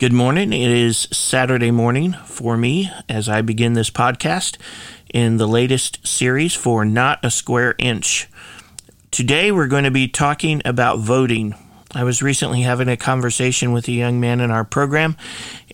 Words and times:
Good 0.00 0.14
morning. 0.14 0.54
It 0.54 0.70
is 0.70 1.08
Saturday 1.12 1.70
morning 1.70 2.14
for 2.24 2.56
me 2.56 2.90
as 3.06 3.28
I 3.28 3.42
begin 3.42 3.74
this 3.74 3.90
podcast 3.90 4.56
in 5.12 5.36
the 5.36 5.46
latest 5.46 6.06
series 6.06 6.54
for 6.54 6.86
Not 6.86 7.22
a 7.22 7.30
Square 7.30 7.74
Inch. 7.76 8.26
Today 9.10 9.52
we're 9.52 9.66
going 9.66 9.84
to 9.84 9.90
be 9.90 10.08
talking 10.08 10.62
about 10.64 11.00
voting. 11.00 11.54
I 11.90 12.04
was 12.04 12.22
recently 12.22 12.62
having 12.62 12.88
a 12.88 12.96
conversation 12.96 13.72
with 13.72 13.88
a 13.88 13.92
young 13.92 14.18
man 14.18 14.40
in 14.40 14.50
our 14.50 14.64
program, 14.64 15.18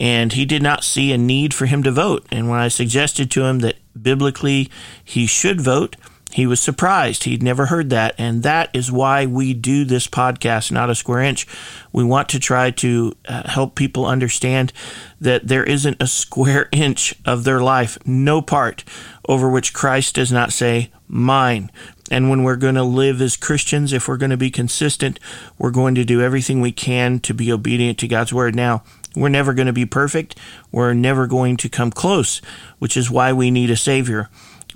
and 0.01 0.33
he 0.33 0.45
did 0.45 0.61
not 0.61 0.83
see 0.83 1.13
a 1.13 1.19
need 1.19 1.55
for 1.55 1.67
him 1.67 1.85
to 1.85 1.93
vote. 1.93 2.27
And 2.33 2.49
when 2.49 2.59
I 2.59 2.67
suggested 2.67 3.31
to 3.31 3.45
him 3.45 3.61
that 3.61 3.77
biblically 4.03 4.69
he 5.05 5.27
should 5.27 5.61
vote, 5.61 5.95
he 6.37 6.47
was 6.47 6.61
surprised. 6.61 7.25
He'd 7.25 7.43
never 7.43 7.65
heard 7.65 7.89
that. 7.89 8.15
And 8.19 8.43
that 8.43 8.69
is 8.75 8.93
why 8.93 9.25
we 9.25 9.55
do 9.55 9.87
this 9.87 10.07
podcast, 10.07 10.71
Not 10.71 10.91
a 10.91 10.95
Square 10.95 11.23
Inch. 11.23 11.47
We 11.95 12.05
want 12.05 12.29
to 12.29 12.39
try 12.39 12.71
to 12.73 13.17
uh, 13.27 13.49
help 13.49 13.75
people 13.75 14.05
understand 14.05 14.71
that 15.19 15.49
there 15.49 15.65
isn't 15.65 15.97
a 15.99 16.07
square 16.07 16.69
inch 16.73 17.15
of 17.25 17.45
their 17.45 17.61
life, 17.61 17.97
no 18.05 18.43
part 18.43 18.85
over 19.27 19.49
which 19.49 19.73
Christ 19.73 20.17
does 20.17 20.31
not 20.31 20.53
say, 20.53 20.91
mine. 21.09 21.73
And 22.11 22.29
when 22.29 22.43
we're 22.43 22.57
going 22.57 22.75
to 22.75 22.83
live 22.83 23.23
as 23.23 23.39
Christians, 23.39 23.95
if 23.95 24.07
we're 24.07 24.19
going 24.19 24.29
to 24.29 24.37
be 24.37 24.51
consistent, 24.51 25.19
we're 25.57 25.71
going 25.71 25.95
to 25.95 26.05
do 26.05 26.21
everything 26.21 26.61
we 26.61 26.71
can 26.71 27.19
to 27.21 27.33
be 27.33 27.51
obedient 27.51 27.97
to 28.01 28.09
God's 28.09 28.35
word. 28.35 28.55
Now, 28.55 28.85
we're 29.15 29.31
never 29.31 29.55
going 29.55 29.69
to 29.69 29.73
be 29.73 29.87
perfect. 29.87 30.37
We're 30.71 30.93
never 30.93 31.27
going 31.27 31.57
to 31.57 31.71
come 31.71 31.91
close, 31.91 32.43
which 32.79 32.95
is 32.95 33.11
why 33.11 33.33
we 33.33 33.51
need 33.51 33.71
a 33.71 33.77
Savior. 33.77 34.29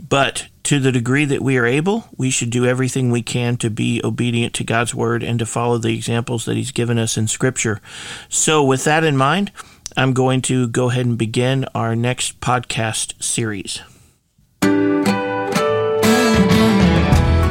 But 0.09 0.49
to 0.65 0.79
the 0.79 0.93
degree 0.93 1.25
that 1.25 1.43
we 1.43 1.57
are 1.57 1.67
able, 1.67 2.05
we 2.17 2.31
should 2.31 2.51
do 2.51 2.67
everything 2.67 3.11
we 3.11 3.23
can 3.23 3.57
to 3.59 3.71
be 3.71 4.01
obedient 4.03 4.55
to 4.55 4.65
God's 4.65 4.95
word 4.95 5.23
and 5.23 5.39
to 5.39 5.47
follow 5.47 5.79
the 5.79 5.95
examples 5.95 6.45
that 6.45 6.57
He's 6.57 6.71
given 6.71 6.99
us 6.99 7.17
in 7.17 7.29
Scripture. 7.29 7.81
So, 8.29 8.63
with 8.65 8.85
that 8.85 9.05
in 9.05 9.17
mind, 9.17 9.53
I'm 9.97 10.13
going 10.13 10.43
to 10.43 10.69
go 10.69 10.91
ahead 10.91 11.07
and 11.07 11.19
begin 11.19 11.67
our 11.75 11.97
next 11.97 12.41
podcast 12.41 13.23
series. 13.23 13.83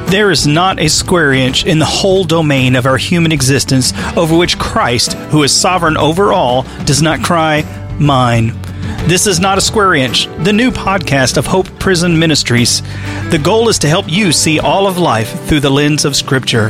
There 0.10 0.32
is 0.32 0.48
not 0.48 0.80
a 0.80 0.88
square 0.88 1.34
inch 1.34 1.66
in 1.68 1.78
the 1.78 1.86
whole 1.86 2.23
domain 2.23 2.76
of 2.76 2.88
our 2.88 2.98
human 2.98 3.32
existence 3.32 3.94
over 4.18 4.36
which 4.36 4.58
Christ, 4.58 5.14
who 5.14 5.44
is 5.44 5.56
sovereign 5.56 5.98
over 5.98 6.34
all, 6.34 6.64
does 6.86 7.02
not 7.02 7.22
cry, 7.22 7.64
Mine. 8.00 8.58
This 9.08 9.28
is 9.28 9.40
Not 9.40 9.58
a 9.58 9.62
Square 9.62 9.96
Inch, 9.96 10.28
the 10.44 10.54
new 10.54 10.72
podcast 10.72 11.38
of 11.38 11.46
Hope 11.46 11.68
Prison 11.80 12.20
Ministries. 12.20 12.82
The 13.30 13.42
goal 13.44 13.70
is 13.70 13.80
to 13.80 13.88
help 13.88 14.06
you 14.08 14.32
see 14.32 14.60
all 14.60 14.88
of 14.88 14.98
life 14.98 15.48
through 15.48 15.60
the 15.62 15.70
lens 15.70 16.06
of 16.06 16.16
Scripture. 16.16 16.70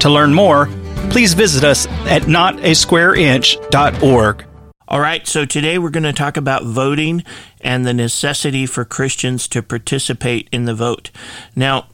To 0.00 0.10
learn 0.10 0.34
more, 0.34 0.68
please 1.10 1.34
visit 1.34 1.64
us 1.64 1.86
at 2.06 2.22
notasquareinch.org. 2.22 4.44
All 4.88 5.00
right, 5.00 5.26
so 5.26 5.44
today 5.44 5.78
we're 5.78 5.90
going 5.90 6.02
to 6.02 6.12
talk 6.12 6.36
about 6.36 6.64
voting 6.64 7.22
and 7.60 7.86
the 7.86 7.94
necessity 7.94 8.66
for 8.66 8.84
Christians 8.84 9.46
to 9.48 9.62
participate 9.62 10.48
in 10.50 10.64
the 10.64 10.74
vote. 10.74 11.12
Now, 11.54 11.86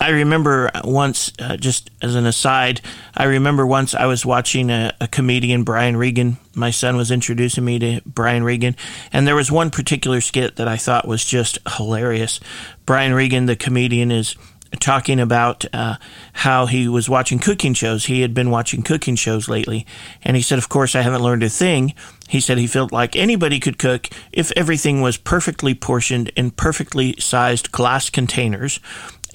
I 0.00 0.08
remember 0.08 0.70
once, 0.82 1.30
uh, 1.38 1.58
just 1.58 1.90
as 2.00 2.14
an 2.14 2.24
aside, 2.24 2.80
I 3.14 3.24
remember 3.24 3.66
once 3.66 3.94
I 3.94 4.06
was 4.06 4.24
watching 4.24 4.70
a, 4.70 4.94
a, 4.98 5.06
comedian, 5.06 5.62
Brian 5.62 5.94
Regan. 5.94 6.38
My 6.54 6.70
son 6.70 6.96
was 6.96 7.10
introducing 7.10 7.66
me 7.66 7.78
to 7.80 8.00
Brian 8.06 8.42
Regan, 8.42 8.76
and 9.12 9.26
there 9.26 9.36
was 9.36 9.52
one 9.52 9.68
particular 9.68 10.22
skit 10.22 10.56
that 10.56 10.66
I 10.66 10.78
thought 10.78 11.06
was 11.06 11.26
just 11.26 11.58
hilarious. 11.76 12.40
Brian 12.86 13.12
Regan, 13.12 13.44
the 13.44 13.56
comedian, 13.56 14.10
is 14.10 14.36
talking 14.78 15.20
about 15.20 15.66
uh, 15.74 15.96
how 16.32 16.64
he 16.64 16.88
was 16.88 17.10
watching 17.10 17.38
cooking 17.38 17.74
shows. 17.74 18.06
He 18.06 18.22
had 18.22 18.32
been 18.32 18.50
watching 18.50 18.82
cooking 18.82 19.16
shows 19.16 19.50
lately, 19.50 19.84
and 20.22 20.34
he 20.34 20.42
said, 20.42 20.58
Of 20.58 20.70
course, 20.70 20.94
I 20.94 21.02
haven't 21.02 21.22
learned 21.22 21.42
a 21.42 21.50
thing. 21.50 21.92
He 22.26 22.40
said 22.40 22.56
he 22.56 22.66
felt 22.66 22.90
like 22.90 23.16
anybody 23.16 23.60
could 23.60 23.78
cook 23.78 24.08
if 24.32 24.50
everything 24.56 25.02
was 25.02 25.18
perfectly 25.18 25.74
portioned 25.74 26.30
in 26.36 26.52
perfectly 26.52 27.16
sized 27.18 27.70
glass 27.72 28.08
containers 28.08 28.80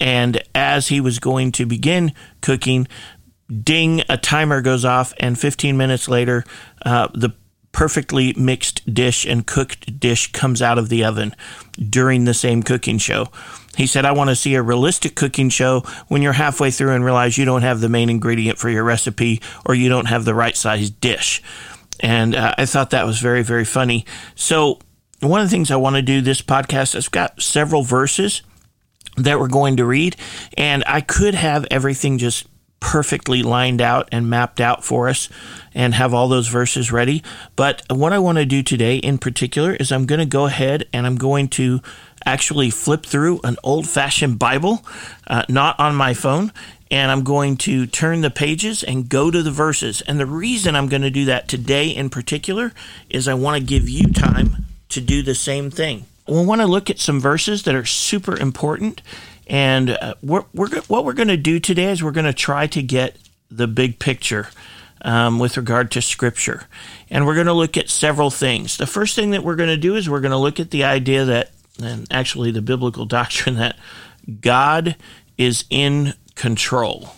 and 0.00 0.42
as 0.54 0.88
he 0.88 1.00
was 1.00 1.18
going 1.18 1.52
to 1.52 1.66
begin 1.66 2.12
cooking, 2.40 2.86
ding, 3.62 4.02
a 4.08 4.16
timer 4.16 4.60
goes 4.60 4.84
off, 4.84 5.14
and 5.18 5.38
15 5.38 5.76
minutes 5.76 6.08
later, 6.08 6.44
uh, 6.84 7.08
the 7.14 7.34
perfectly 7.72 8.32
mixed 8.34 8.92
dish 8.92 9.26
and 9.26 9.46
cooked 9.46 10.00
dish 10.00 10.32
comes 10.32 10.62
out 10.62 10.78
of 10.78 10.88
the 10.88 11.04
oven 11.04 11.36
during 11.78 12.24
the 12.24 12.32
same 12.32 12.62
cooking 12.62 12.96
show. 12.96 13.28
He 13.76 13.86
said, 13.86 14.06
I 14.06 14.12
want 14.12 14.30
to 14.30 14.36
see 14.36 14.54
a 14.54 14.62
realistic 14.62 15.14
cooking 15.14 15.50
show 15.50 15.80
when 16.08 16.22
you're 16.22 16.32
halfway 16.32 16.70
through 16.70 16.92
and 16.92 17.04
realize 17.04 17.36
you 17.36 17.44
don't 17.44 17.60
have 17.60 17.80
the 17.80 17.90
main 17.90 18.08
ingredient 18.08 18.58
for 18.58 18.70
your 18.70 18.82
recipe 18.82 19.42
or 19.66 19.74
you 19.74 19.90
don't 19.90 20.06
have 20.06 20.24
the 20.24 20.34
right 20.34 20.56
size 20.56 20.88
dish. 20.88 21.42
And 22.00 22.34
uh, 22.34 22.54
I 22.56 22.64
thought 22.64 22.90
that 22.90 23.04
was 23.04 23.18
very, 23.18 23.42
very 23.42 23.66
funny. 23.66 24.06
So, 24.34 24.78
one 25.20 25.40
of 25.40 25.46
the 25.46 25.50
things 25.50 25.70
I 25.70 25.76
want 25.76 25.96
to 25.96 26.02
do 26.02 26.20
this 26.22 26.40
podcast, 26.40 26.94
I've 26.94 27.10
got 27.10 27.40
several 27.40 27.82
verses 27.82 28.42
that 29.16 29.38
we're 29.38 29.48
going 29.48 29.76
to 29.76 29.84
read. 29.84 30.16
And 30.56 30.84
I 30.86 31.00
could 31.00 31.34
have 31.34 31.66
everything 31.70 32.18
just 32.18 32.46
perfectly 32.80 33.42
lined 33.42 33.80
out 33.80 34.08
and 34.12 34.28
mapped 34.30 34.60
out 34.60 34.84
for 34.84 35.08
us 35.08 35.28
and 35.74 35.94
have 35.94 36.14
all 36.14 36.28
those 36.28 36.48
verses 36.48 36.92
ready. 36.92 37.22
But 37.56 37.82
what 37.90 38.12
I 38.12 38.18
want 38.18 38.38
to 38.38 38.44
do 38.44 38.62
today 38.62 38.98
in 38.98 39.18
particular 39.18 39.74
is 39.74 39.90
I'm 39.90 40.06
going 40.06 40.20
to 40.20 40.26
go 40.26 40.46
ahead 40.46 40.86
and 40.92 41.06
I'm 41.06 41.16
going 41.16 41.48
to 41.48 41.80
actually 42.24 42.70
flip 42.70 43.04
through 43.04 43.40
an 43.44 43.56
old 43.62 43.88
fashioned 43.88 44.38
Bible, 44.38 44.84
uh, 45.26 45.44
not 45.48 45.78
on 45.80 45.94
my 45.94 46.14
phone. 46.14 46.52
And 46.88 47.10
I'm 47.10 47.24
going 47.24 47.56
to 47.58 47.86
turn 47.86 48.20
the 48.20 48.30
pages 48.30 48.84
and 48.84 49.08
go 49.08 49.32
to 49.32 49.42
the 49.42 49.50
verses. 49.50 50.02
And 50.02 50.20
the 50.20 50.26
reason 50.26 50.76
I'm 50.76 50.86
going 50.86 51.02
to 51.02 51.10
do 51.10 51.24
that 51.24 51.48
today 51.48 51.88
in 51.88 52.10
particular 52.10 52.72
is 53.10 53.26
I 53.26 53.34
want 53.34 53.58
to 53.58 53.66
give 53.66 53.88
you 53.88 54.12
time 54.12 54.66
to 54.90 55.00
do 55.00 55.22
the 55.22 55.34
same 55.34 55.68
thing 55.72 56.06
we 56.28 56.44
want 56.44 56.60
to 56.60 56.66
look 56.66 56.90
at 56.90 56.98
some 56.98 57.20
verses 57.20 57.62
that 57.64 57.74
are 57.74 57.84
super 57.84 58.36
important. 58.38 59.02
And 59.46 59.90
uh, 59.90 60.14
we're, 60.22 60.44
we're, 60.52 60.68
what 60.82 61.04
we're 61.04 61.12
going 61.12 61.28
to 61.28 61.36
do 61.36 61.60
today 61.60 61.90
is 61.90 62.02
we're 62.02 62.10
going 62.10 62.26
to 62.26 62.32
try 62.32 62.66
to 62.68 62.82
get 62.82 63.16
the 63.50 63.68
big 63.68 63.98
picture 63.98 64.48
um, 65.02 65.38
with 65.38 65.56
regard 65.56 65.90
to 65.92 66.02
Scripture. 66.02 66.66
And 67.10 67.26
we're 67.26 67.34
going 67.34 67.46
to 67.46 67.52
look 67.52 67.76
at 67.76 67.88
several 67.88 68.30
things. 68.30 68.76
The 68.76 68.86
first 68.86 69.14
thing 69.14 69.30
that 69.30 69.44
we're 69.44 69.56
going 69.56 69.68
to 69.68 69.76
do 69.76 69.94
is 69.94 70.10
we're 70.10 70.20
going 70.20 70.32
to 70.32 70.36
look 70.36 70.58
at 70.58 70.70
the 70.70 70.84
idea 70.84 71.24
that, 71.24 71.50
and 71.80 72.06
actually 72.10 72.50
the 72.50 72.62
biblical 72.62 73.04
doctrine, 73.06 73.56
that 73.56 73.76
God 74.40 74.96
is 75.38 75.64
in 75.70 76.14
control. 76.34 77.10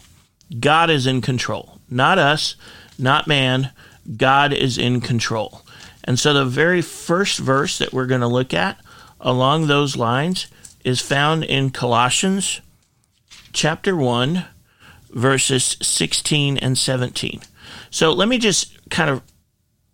God 0.61 0.91
is 0.91 1.07
in 1.07 1.21
control. 1.23 1.81
Not 1.89 2.19
us, 2.19 2.57
not 2.99 3.27
man. 3.27 3.71
God 4.17 4.53
is 4.53 4.77
in 4.77 5.01
control. 5.01 5.63
And 6.05 6.19
so 6.19 6.33
the 6.33 6.45
very 6.45 6.83
first 6.83 7.39
verse 7.39 7.79
that 7.79 7.93
we're 7.93 8.07
going 8.07 8.23
to 8.23 8.27
look 8.27 8.55
at 8.55 8.79
along 9.21 9.67
those 9.67 9.97
lines 9.97 10.47
is 10.85 11.01
found 11.01 11.45
in 11.45 11.71
Colossians 11.71 12.61
chapter 13.53 13.97
1, 13.97 14.47
verses 15.11 15.77
16 15.83 16.59
and 16.59 16.79
17. 16.79 17.41
So 17.91 18.13
let 18.13 18.29
me 18.29 18.39
just 18.39 18.89
kind 18.91 19.11
of 19.11 19.23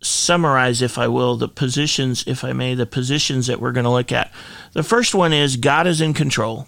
summarize, 0.02 0.82
if 0.82 0.98
I 0.98 1.08
will, 1.08 1.36
the 1.36 1.48
positions, 1.48 2.24
if 2.26 2.44
I 2.44 2.52
may, 2.52 2.74
the 2.74 2.86
positions 2.86 3.46
that 3.46 3.60
we're 3.60 3.72
going 3.72 3.84
to 3.84 3.90
look 3.90 4.12
at. 4.12 4.32
The 4.72 4.82
first 4.82 5.14
one 5.14 5.32
is 5.32 5.56
God 5.56 5.86
is 5.86 6.00
in 6.00 6.14
control. 6.14 6.66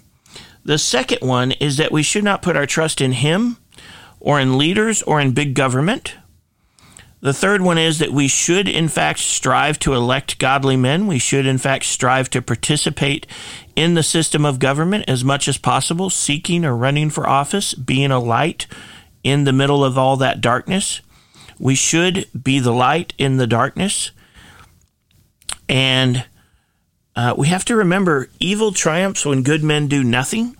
The 0.64 0.78
second 0.78 1.26
one 1.26 1.52
is 1.52 1.76
that 1.76 1.92
we 1.92 2.02
should 2.02 2.24
not 2.24 2.42
put 2.42 2.56
our 2.56 2.66
trust 2.66 3.00
in 3.00 3.12
Him 3.12 3.58
or 4.18 4.40
in 4.40 4.58
leaders 4.58 5.02
or 5.02 5.20
in 5.20 5.32
big 5.32 5.54
government. 5.54 6.14
The 7.20 7.32
third 7.32 7.62
one 7.62 7.78
is 7.78 7.98
that 7.98 8.12
we 8.12 8.28
should, 8.28 8.68
in 8.68 8.88
fact, 8.88 9.20
strive 9.20 9.78
to 9.80 9.94
elect 9.94 10.38
godly 10.38 10.76
men. 10.76 11.06
We 11.06 11.18
should, 11.18 11.46
in 11.46 11.58
fact, 11.58 11.86
strive 11.86 12.28
to 12.30 12.42
participate 12.42 13.26
in 13.74 13.94
the 13.94 14.02
system 14.02 14.44
of 14.44 14.58
government 14.58 15.06
as 15.08 15.24
much 15.24 15.48
as 15.48 15.56
possible, 15.56 16.10
seeking 16.10 16.64
or 16.64 16.76
running 16.76 17.08
for 17.08 17.26
office, 17.26 17.72
being 17.72 18.10
a 18.10 18.20
light 18.20 18.66
in 19.24 19.44
the 19.44 19.52
middle 19.52 19.82
of 19.82 19.96
all 19.96 20.16
that 20.18 20.42
darkness. 20.42 21.00
We 21.58 21.74
should 21.74 22.28
be 22.40 22.58
the 22.58 22.72
light 22.72 23.14
in 23.16 23.38
the 23.38 23.46
darkness. 23.46 24.10
And 25.70 26.26
uh, 27.16 27.34
we 27.36 27.48
have 27.48 27.64
to 27.64 27.76
remember 27.76 28.28
evil 28.38 28.72
triumphs 28.72 29.24
when 29.24 29.42
good 29.42 29.64
men 29.64 29.88
do 29.88 30.04
nothing. 30.04 30.54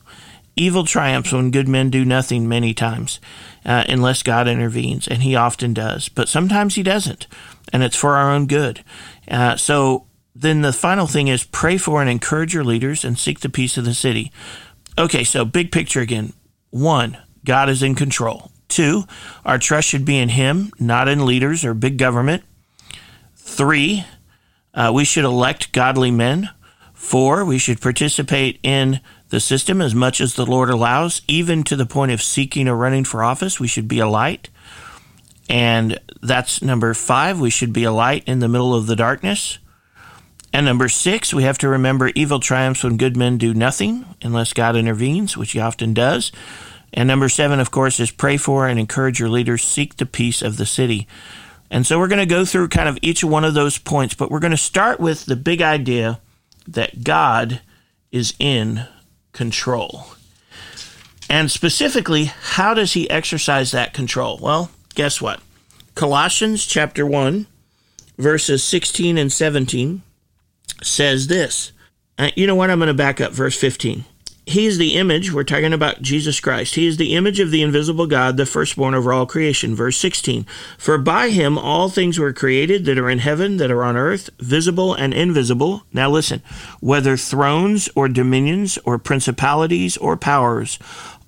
Evil 0.57 0.85
triumphs 0.85 1.33
when 1.33 1.51
good 1.51 1.69
men 1.69 1.91
do 1.91 2.03
nothing 2.03 2.49
many 2.49 2.73
times 2.73 3.21
uh, 3.67 3.85
unless 3.89 4.23
God 4.23 4.49
intervenes, 4.49 5.09
and 5.09 5.23
He 5.23 5.35
often 5.35 5.75
does. 5.75 6.09
But 6.09 6.29
sometimes 6.29 6.77
He 6.77 6.83
doesn't, 6.83 7.27
and 7.73 7.83
it's 7.83 7.97
for 7.97 8.17
our 8.17 8.31
own 8.31 8.47
good. 8.47 8.83
Uh, 9.29 9.57
so 9.57 10.07
then 10.35 10.63
the 10.63 10.73
final 10.73 11.07
thing 11.07 11.29
is 11.29 11.45
pray 11.45 11.77
for 11.77 12.01
and 12.01 12.09
encourage 12.09 12.55
your 12.55 12.65
leaders 12.65 13.05
and 13.05 13.19
seek 13.19 13.41
the 13.41 13.49
peace 13.49 13.77
of 13.77 13.85
the 13.85 13.95
city. 13.95 14.31
Okay, 14.97 15.25
so 15.25 15.45
big 15.45 15.73
picture 15.73 16.01
again. 16.01 16.33
One, 16.71 17.19
God 17.45 17.69
is 17.69 17.83
in 17.83 17.95
control. 17.95 18.53
Two, 18.69 19.05
our 19.45 19.59
trust 19.59 19.89
should 19.89 20.05
be 20.05 20.19
in 20.19 20.31
Him, 20.31 20.71
not 20.79 21.09
in 21.09 21.27
leaders 21.27 21.65
or 21.65 21.75
big 21.75 21.99
government. 21.99 22.45
Three, 23.35 24.05
uh, 24.75 24.93
we 24.95 25.05
should 25.05 25.25
elect 25.25 25.73
godly 25.73 26.11
men. 26.11 26.51
Four, 26.93 27.45
we 27.45 27.59
should 27.59 27.81
participate 27.81 28.59
in 28.63 29.01
the 29.29 29.41
system 29.41 29.81
as 29.81 29.95
much 29.95 30.21
as 30.21 30.35
the 30.35 30.47
Lord 30.47 30.71
allows, 30.71 31.23
even 31.27 31.65
to 31.65 31.77
the 31.77 31.87
point 31.87 32.13
of 32.13 32.23
seeking 32.23 32.69
or 32.69 32.77
running 32.77 33.05
for 33.05 33.23
office. 33.23 33.59
We 33.59 33.69
should 33.69 33.89
be 33.89 33.99
a 33.99 34.09
light. 34.09 34.49
And 35.49 35.99
that's 36.23 36.63
number 36.63 36.95
five. 36.95 37.41
We 37.41 37.51
should 37.51 37.73
be 37.73 37.85
a 37.85 37.93
light 37.93 38.25
in 38.27 38.41
the 38.41 38.49
middle 38.49 38.75
of 38.75 38.87
the 38.87 38.97
darkness. 38.97 39.59
And 40.53 40.65
number 40.65 40.89
six, 40.89 41.35
we 41.35 41.43
have 41.43 41.59
to 41.59 41.69
remember 41.69 42.13
evil 42.15 42.41
triumphs 42.41 42.83
when 42.83 42.97
good 42.97 43.17
men 43.17 43.37
do 43.37 43.53
nothing 43.53 44.07
unless 44.23 44.53
God 44.53 44.77
intervenes, 44.77 45.37
which 45.37 45.53
he 45.53 45.61
often 45.61 45.93
does. 45.93 46.33
And 46.95 47.07
number 47.07 47.29
seven, 47.29 47.61
of 47.61 47.71
course, 47.71 48.01
is 48.01 48.11
pray 48.11 48.37
for 48.37 48.67
and 48.67 48.79
encourage 48.79 49.21
your 49.21 49.29
leaders, 49.29 49.63
seek 49.63 49.97
the 49.97 50.07
peace 50.07 50.41
of 50.41 50.57
the 50.57 50.67
city. 50.67 51.07
And 51.71 51.87
so 51.87 51.99
we're 51.99 52.09
going 52.09 52.21
to 52.21 52.27
go 52.27 52.45
through 52.45 52.69
kind 52.69 52.89
of 52.89 52.99
each 53.03 53.23
one 53.25 53.45
of 53.45 53.55
those 53.55 53.77
points, 53.77 54.15
but 54.15 54.31
we're 54.31 54.41
going 54.41 54.53
to 54.53 54.57
start 54.57 55.01
with 55.01 55.27
the 55.27 55.37
big 55.37 55.61
idea 55.61 56.21
that 56.69 57.05
God 57.05 57.61
is 58.11 58.35
in 58.39 58.87
control. 59.37 60.07
And 61.29 61.51
specifically, 61.51 62.25
how 62.25 62.75
does 62.75 62.95
he 62.95 63.09
exercise 63.11 63.71
that 63.73 63.95
control? 63.95 64.39
Well, 64.41 64.71
guess 64.95 65.21
what? 65.21 65.41
Colossians 65.95 66.67
chapter 66.67 67.07
1, 67.07 67.47
verses 68.17 68.65
16 68.65 69.19
and 69.19 69.33
17 69.33 70.03
says 70.83 71.27
this. 71.27 71.73
Uh, 72.19 72.31
you 72.35 72.47
know 72.47 72.55
what? 72.55 72.71
I'm 72.71 72.79
going 72.79 72.89
to 72.89 72.95
back 72.95 73.21
up 73.21 73.33
verse 73.33 73.59
15. 73.59 74.05
He 74.49 74.67
is 74.67 74.79
the 74.79 74.95
image, 74.95 75.33
we're 75.33 75.43
talking 75.43 75.73
about 75.73 76.03
Jesus 76.03 76.39
Christ. 76.39 76.77
He 76.77 76.87
is 76.87 76.99
the 76.99 77.17
image 77.17 77.41
of 77.41 77.51
the 77.51 77.63
invisible 77.63 78.07
God, 78.07 78.37
the 78.37 78.47
firstborn 78.47 78.95
over 78.95 79.13
all 79.13 79.27
creation. 79.27 79.75
Verse 79.75 79.97
16. 79.97 80.47
For 80.79 80.99
by 80.99 81.31
him 81.31 81.59
all 81.59 81.89
things 81.89 82.17
were 82.17 82.33
created 82.33 82.85
that 82.85 82.97
are 82.97 83.11
in 83.11 83.19
heaven, 83.19 83.57
that 83.57 83.73
are 83.73 83.83
on 83.83 83.97
earth, 83.97 84.31
visible 84.39 84.95
and 84.95 85.13
invisible. 85.13 85.83
Now 85.93 86.11
listen, 86.11 86.43
whether 86.79 87.17
thrones 87.17 87.89
or 87.97 88.09
dominions 88.09 88.79
or 88.85 88.99
principalities 88.99 89.97
or 89.97 90.17
powers, 90.17 90.79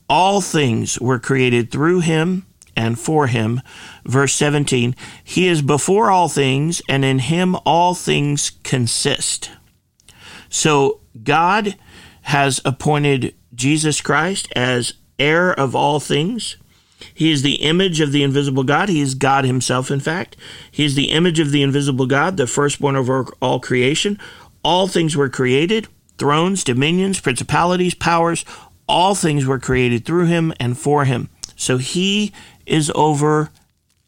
all 0.09 0.41
things 0.41 1.01
were 1.01 1.19
created 1.19 1.73
through 1.73 2.01
him 2.01 2.47
and 2.77 3.01
for 3.01 3.27
him. 3.27 3.61
Verse 4.05 4.33
17, 4.35 4.95
he 5.25 5.49
is 5.49 5.61
before 5.61 6.13
all 6.13 6.29
things, 6.29 6.81
and 6.89 7.05
in 7.05 7.19
him 7.19 7.57
all 7.67 7.95
things 7.95 8.53
consist. 8.63 9.51
So 10.49 11.01
God 11.25 11.75
has 12.29 12.61
appointed 12.65 13.35
Jesus 13.55 14.03
Christ 14.03 14.53
as 14.55 14.93
heir 15.19 15.53
of 15.53 15.75
all 15.75 15.99
things. 15.99 16.57
He 17.15 17.31
is 17.31 17.41
the 17.41 17.55
image 17.55 18.01
of 18.01 18.13
the 18.13 18.23
invisible 18.23 18.65
God. 18.65 18.91
He 18.91 19.01
is 19.01 19.15
God 19.15 19.47
himself, 19.47 19.91
in 19.91 20.01
fact. 20.01 20.37
He 20.71 20.85
is 20.85 20.95
the 20.95 21.11
image 21.11 21.41
of 21.41 21.53
the 21.53 21.63
invisible 21.63 22.07
God, 22.07 22.37
the 22.37 22.47
firstborn 22.47 22.97
over 22.97 23.27
all 23.41 23.61
creation. 23.61 24.19
All 24.63 24.89
things 24.89 25.17
were 25.17 25.31
created 25.31 25.89
thrones, 26.19 26.65
dominions, 26.65 27.19
principalities, 27.19 27.95
powers. 27.95 28.45
All 28.87 29.15
things 29.15 29.47
were 29.47 29.59
created 29.59 30.05
through 30.05 30.27
him 30.27 30.53
and 30.61 30.77
for 30.77 31.07
him. 31.07 31.31
So 31.57 31.79
he 31.79 32.33
is 32.67 32.93
over 32.95 33.51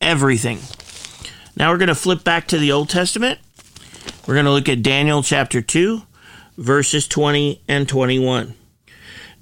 everything. 0.00 0.58
Now 1.56 1.70
we're 1.70 1.78
going 1.78 1.88
to 1.88 1.94
flip 1.94 2.22
back 2.22 2.48
to 2.48 2.58
the 2.58 2.72
Old 2.72 2.90
Testament. 2.90 3.38
We're 4.26 4.34
going 4.34 4.46
to 4.46 4.52
look 4.52 4.68
at 4.68 4.82
Daniel 4.82 5.22
chapter 5.22 5.62
2, 5.62 6.02
verses 6.60 7.08
20 7.08 7.62
and 7.66 7.88
21. 7.88 8.54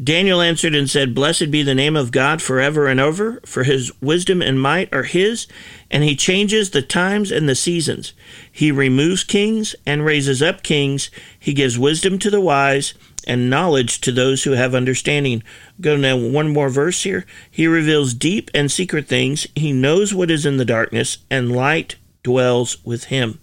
Daniel 0.03 0.41
answered 0.41 0.77
and 0.77 0.89
said, 0.89 1.13
Blessed 1.13 1.51
be 1.51 1.65
the 1.65 1.75
name 1.75 1.97
of 1.97 2.13
God 2.13 2.41
forever 2.41 2.87
and 2.87 3.01
ever, 3.01 3.41
for 3.45 3.65
his 3.65 3.91
wisdom 4.01 4.41
and 4.41 4.63
might 4.63 4.95
are 4.95 5.03
his, 5.03 5.49
and 5.91 6.05
he 6.05 6.15
changes 6.15 6.71
the 6.71 6.83
times 6.83 7.33
and 7.33 7.49
the 7.49 7.57
seasons. 7.57 8.13
He 8.51 8.71
removes 8.71 9.25
kings 9.25 9.75
and 9.85 10.05
raises 10.05 10.41
up 10.41 10.63
kings. 10.63 11.11
He 11.37 11.53
gives 11.53 11.77
wisdom 11.77 12.21
to 12.21 12.31
the 12.31 12.41
wise 12.41 12.95
and 13.27 13.51
knowledge 13.51 14.01
to 14.03 14.13
those 14.13 14.45
who 14.45 14.53
have 14.53 14.73
understanding. 14.73 15.43
Go 15.81 15.97
now 15.97 16.17
one 16.17 16.53
more 16.53 16.71
verse 16.71 17.03
here. 17.03 17.27
He 17.51 17.67
reveals 17.67 18.15
deep 18.15 18.53
and 18.55 18.71
secret 18.71 19.09
things. 19.09 19.49
He 19.57 19.73
knows 19.73 20.15
what 20.15 20.31
is 20.31 20.47
in 20.47 20.59
the 20.59 20.65
darkness, 20.65 21.19
and 21.29 21.51
light 21.51 21.97
dwells 22.23 22.77
with 22.85 23.05
him. 23.05 23.41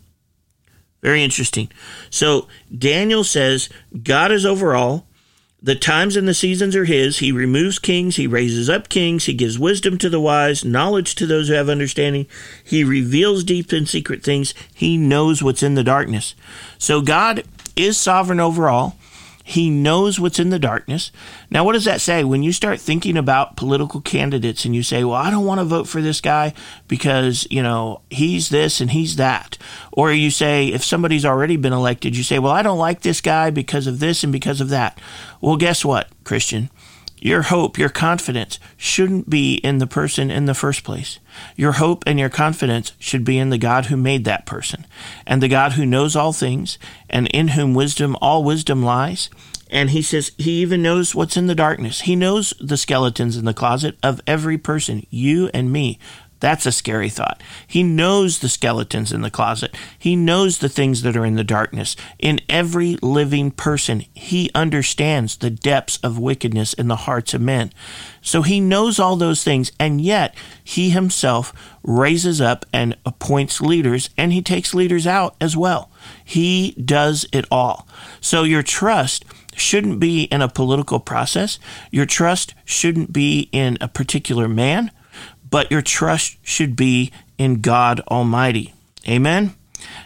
Very 1.05 1.23
interesting. 1.23 1.69
So 2.09 2.47
Daniel 2.75 3.23
says 3.23 3.69
God 4.01 4.31
is 4.31 4.43
over 4.43 4.73
all. 4.73 5.05
The 5.61 5.75
times 5.75 6.15
and 6.15 6.27
the 6.27 6.33
seasons 6.33 6.75
are 6.75 6.85
his. 6.85 7.19
He 7.19 7.31
removes 7.31 7.77
kings. 7.77 8.15
He 8.15 8.25
raises 8.25 8.71
up 8.71 8.89
kings. 8.89 9.25
He 9.25 9.35
gives 9.35 9.59
wisdom 9.59 9.99
to 9.99 10.09
the 10.09 10.19
wise, 10.19 10.65
knowledge 10.65 11.13
to 11.15 11.27
those 11.27 11.47
who 11.47 11.53
have 11.53 11.69
understanding. 11.69 12.25
He 12.63 12.83
reveals 12.83 13.43
deep 13.43 13.71
and 13.71 13.87
secret 13.87 14.23
things. 14.23 14.55
He 14.73 14.97
knows 14.97 15.43
what's 15.43 15.61
in 15.61 15.75
the 15.75 15.83
darkness. 15.83 16.33
So 16.79 17.01
God 17.01 17.43
is 17.75 17.97
sovereign 17.99 18.39
over 18.39 18.67
all. 18.67 18.97
He 19.47 19.69
knows 19.69 20.19
what's 20.19 20.39
in 20.39 20.49
the 20.49 20.57
darkness. 20.57 21.11
Now, 21.51 21.63
what 21.63 21.73
does 21.73 21.85
that 21.85 22.01
say? 22.01 22.23
When 22.23 22.41
you 22.41 22.51
start 22.51 22.79
thinking 22.79 23.15
about 23.15 23.55
political 23.55 24.01
candidates 24.01 24.65
and 24.65 24.75
you 24.75 24.81
say, 24.81 25.03
well, 25.03 25.13
I 25.13 25.29
don't 25.29 25.45
want 25.45 25.59
to 25.59 25.65
vote 25.65 25.87
for 25.87 26.01
this 26.01 26.19
guy 26.19 26.55
because, 26.87 27.45
you 27.51 27.61
know, 27.61 28.01
he's 28.09 28.49
this 28.49 28.81
and 28.81 28.89
he's 28.89 29.17
that. 29.17 29.59
Or 29.91 30.11
you 30.11 30.31
say, 30.31 30.69
if 30.69 30.83
somebody's 30.83 31.25
already 31.25 31.57
been 31.57 31.73
elected, 31.73 32.17
you 32.17 32.23
say, 32.23 32.39
well, 32.39 32.51
I 32.51 32.63
don't 32.63 32.79
like 32.79 33.01
this 33.01 33.21
guy 33.21 33.51
because 33.51 33.85
of 33.85 33.99
this 33.99 34.23
and 34.23 34.33
because 34.33 34.61
of 34.61 34.69
that. 34.69 34.99
Well, 35.41 35.57
guess 35.57 35.85
what, 35.85 36.07
Christian? 36.23 36.71
Your 37.25 37.41
hope, 37.41 37.79
your 37.79 37.89
confidence 37.89 38.59
shouldn't 38.77 39.31
be 39.31 39.55
in 39.55 39.79
the 39.79 39.87
person 39.87 40.29
in 40.29 40.45
the 40.45 40.53
first 40.53 40.83
place. 40.83 41.17
Your 41.55 41.71
hope 41.71 42.03
and 42.05 42.19
your 42.19 42.29
confidence 42.29 42.91
should 42.99 43.25
be 43.25 43.39
in 43.39 43.49
the 43.49 43.57
God 43.57 43.87
who 43.87 43.97
made 43.97 44.25
that 44.25 44.45
person, 44.45 44.85
and 45.25 45.41
the 45.41 45.47
God 45.47 45.71
who 45.71 45.87
knows 45.87 46.15
all 46.15 46.33
things, 46.33 46.77
and 47.09 47.25
in 47.29 47.47
whom 47.47 47.73
wisdom, 47.73 48.15
all 48.21 48.43
wisdom 48.43 48.83
lies. 48.83 49.31
And 49.71 49.89
he 49.89 50.03
says 50.03 50.33
he 50.37 50.61
even 50.61 50.83
knows 50.83 51.15
what's 51.15 51.35
in 51.35 51.47
the 51.47 51.55
darkness. 51.55 52.01
He 52.01 52.15
knows 52.15 52.53
the 52.61 52.77
skeletons 52.77 53.37
in 53.37 53.45
the 53.45 53.55
closet 53.55 53.97
of 54.03 54.21
every 54.27 54.59
person, 54.59 55.07
you 55.09 55.49
and 55.51 55.71
me. 55.71 55.97
That's 56.39 56.65
a 56.65 56.71
scary 56.71 57.09
thought. 57.09 57.41
He 57.65 57.81
knows 57.81 58.39
the 58.39 58.49
skeletons 58.49 59.11
in 59.11 59.21
the 59.21 59.31
closet. 59.31 59.75
He 59.97 60.15
knows 60.15 60.59
the 60.59 60.69
things 60.69 61.01
that 61.01 61.15
are 61.15 61.25
in 61.25 61.35
the 61.35 61.43
darkness. 61.43 61.95
In 62.19 62.41
every 62.49 62.97
living 63.01 63.51
person, 63.51 64.03
he 64.13 64.51
understands 64.53 65.37
the 65.37 65.49
depths 65.49 65.97
of 66.03 66.19
wickedness 66.19 66.73
in 66.73 66.87
the 66.87 66.97
hearts 66.97 67.33
of 67.33 67.41
men. 67.41 67.71
So 68.21 68.41
he 68.41 68.59
knows 68.59 68.99
all 68.99 69.15
those 69.15 69.43
things, 69.43 69.71
and 69.79 70.01
yet 70.01 70.35
he 70.63 70.89
himself 70.89 71.53
raises 71.83 72.41
up 72.41 72.65
and 72.73 72.97
appoints 73.05 73.61
leaders, 73.61 74.09
and 74.17 74.33
he 74.33 74.41
takes 74.41 74.73
leaders 74.73 75.07
out 75.07 75.35
as 75.39 75.55
well. 75.55 75.89
He 76.23 76.71
does 76.73 77.25
it 77.31 77.45
all. 77.49 77.87
So 78.19 78.43
your 78.43 78.63
trust 78.63 79.23
shouldn't 79.55 79.99
be 79.99 80.23
in 80.23 80.41
a 80.41 80.49
political 80.49 80.99
process. 80.99 81.59
Your 81.91 82.05
trust 82.05 82.53
shouldn't 82.65 83.13
be 83.13 83.47
in 83.53 83.77
a 83.79 83.87
particular 83.87 84.49
man 84.49 84.91
but 85.49 85.71
your 85.71 85.81
trust 85.81 86.37
should 86.43 86.75
be 86.75 87.11
in 87.37 87.61
God 87.61 88.01
Almighty. 88.01 88.73
Amen. 89.07 89.53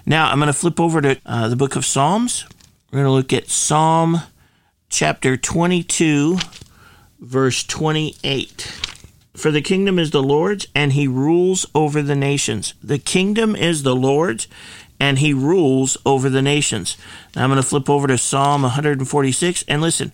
Now 0.05 0.29
I'm 0.31 0.39
going 0.39 0.47
to 0.47 0.53
flip 0.53 0.79
over 0.79 1.01
to 1.01 1.19
uh, 1.25 1.47
the 1.47 1.55
book 1.55 1.75
of 1.75 1.85
Psalms. 1.85 2.45
We're 2.91 2.97
going 3.03 3.05
to 3.05 3.11
look 3.11 3.33
at 3.33 3.49
Psalm 3.49 4.21
chapter 4.89 5.37
22, 5.37 6.37
verse 7.19 7.63
28. 7.63 8.61
For 9.35 9.51
the 9.51 9.61
kingdom 9.61 9.99
is 9.99 10.11
the 10.11 10.23
Lord's, 10.23 10.67
and 10.75 10.93
he 10.93 11.07
rules 11.07 11.65
over 11.73 12.01
the 12.01 12.15
nations. 12.15 12.73
The 12.83 12.97
kingdom 12.97 13.55
is 13.55 13.83
the 13.83 13.95
Lord's, 13.95 14.47
and 14.99 15.19
he 15.19 15.33
rules 15.33 15.97
over 16.05 16.29
the 16.29 16.41
nations. 16.41 16.97
Now 17.35 17.43
I'm 17.43 17.49
going 17.49 17.61
to 17.61 17.67
flip 17.67 17.89
over 17.89 18.07
to 18.07 18.17
Psalm 18.17 18.63
146, 18.63 19.63
and 19.67 19.81
listen, 19.81 20.11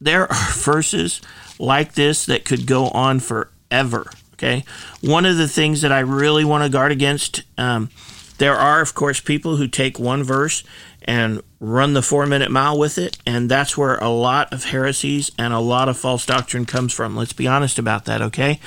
there 0.00 0.30
are 0.30 0.52
verses 0.52 1.20
like 1.58 1.94
this 1.94 2.26
that 2.26 2.44
could 2.44 2.66
go 2.66 2.88
on 2.88 3.18
forever. 3.18 4.10
Okay. 4.40 4.64
One 5.02 5.26
of 5.26 5.36
the 5.36 5.46
things 5.46 5.82
that 5.82 5.92
I 5.92 6.00
really 6.00 6.46
want 6.46 6.64
to 6.64 6.70
guard 6.70 6.92
against, 6.92 7.42
um, 7.58 7.90
there 8.38 8.56
are, 8.56 8.80
of 8.80 8.94
course, 8.94 9.20
people 9.20 9.56
who 9.56 9.68
take 9.68 9.98
one 9.98 10.22
verse 10.22 10.64
and 11.02 11.42
run 11.60 11.92
the 11.92 12.00
four 12.00 12.24
minute 12.26 12.50
mile 12.50 12.78
with 12.78 12.96
it. 12.96 13.18
And 13.26 13.50
that's 13.50 13.76
where 13.76 13.96
a 13.96 14.08
lot 14.08 14.50
of 14.50 14.64
heresies 14.64 15.30
and 15.38 15.52
a 15.52 15.58
lot 15.58 15.90
of 15.90 15.98
false 15.98 16.24
doctrine 16.24 16.64
comes 16.64 16.94
from. 16.94 17.14
Let's 17.14 17.34
be 17.34 17.46
honest 17.46 17.78
about 17.78 18.06
that, 18.06 18.22
okay? 18.22 18.58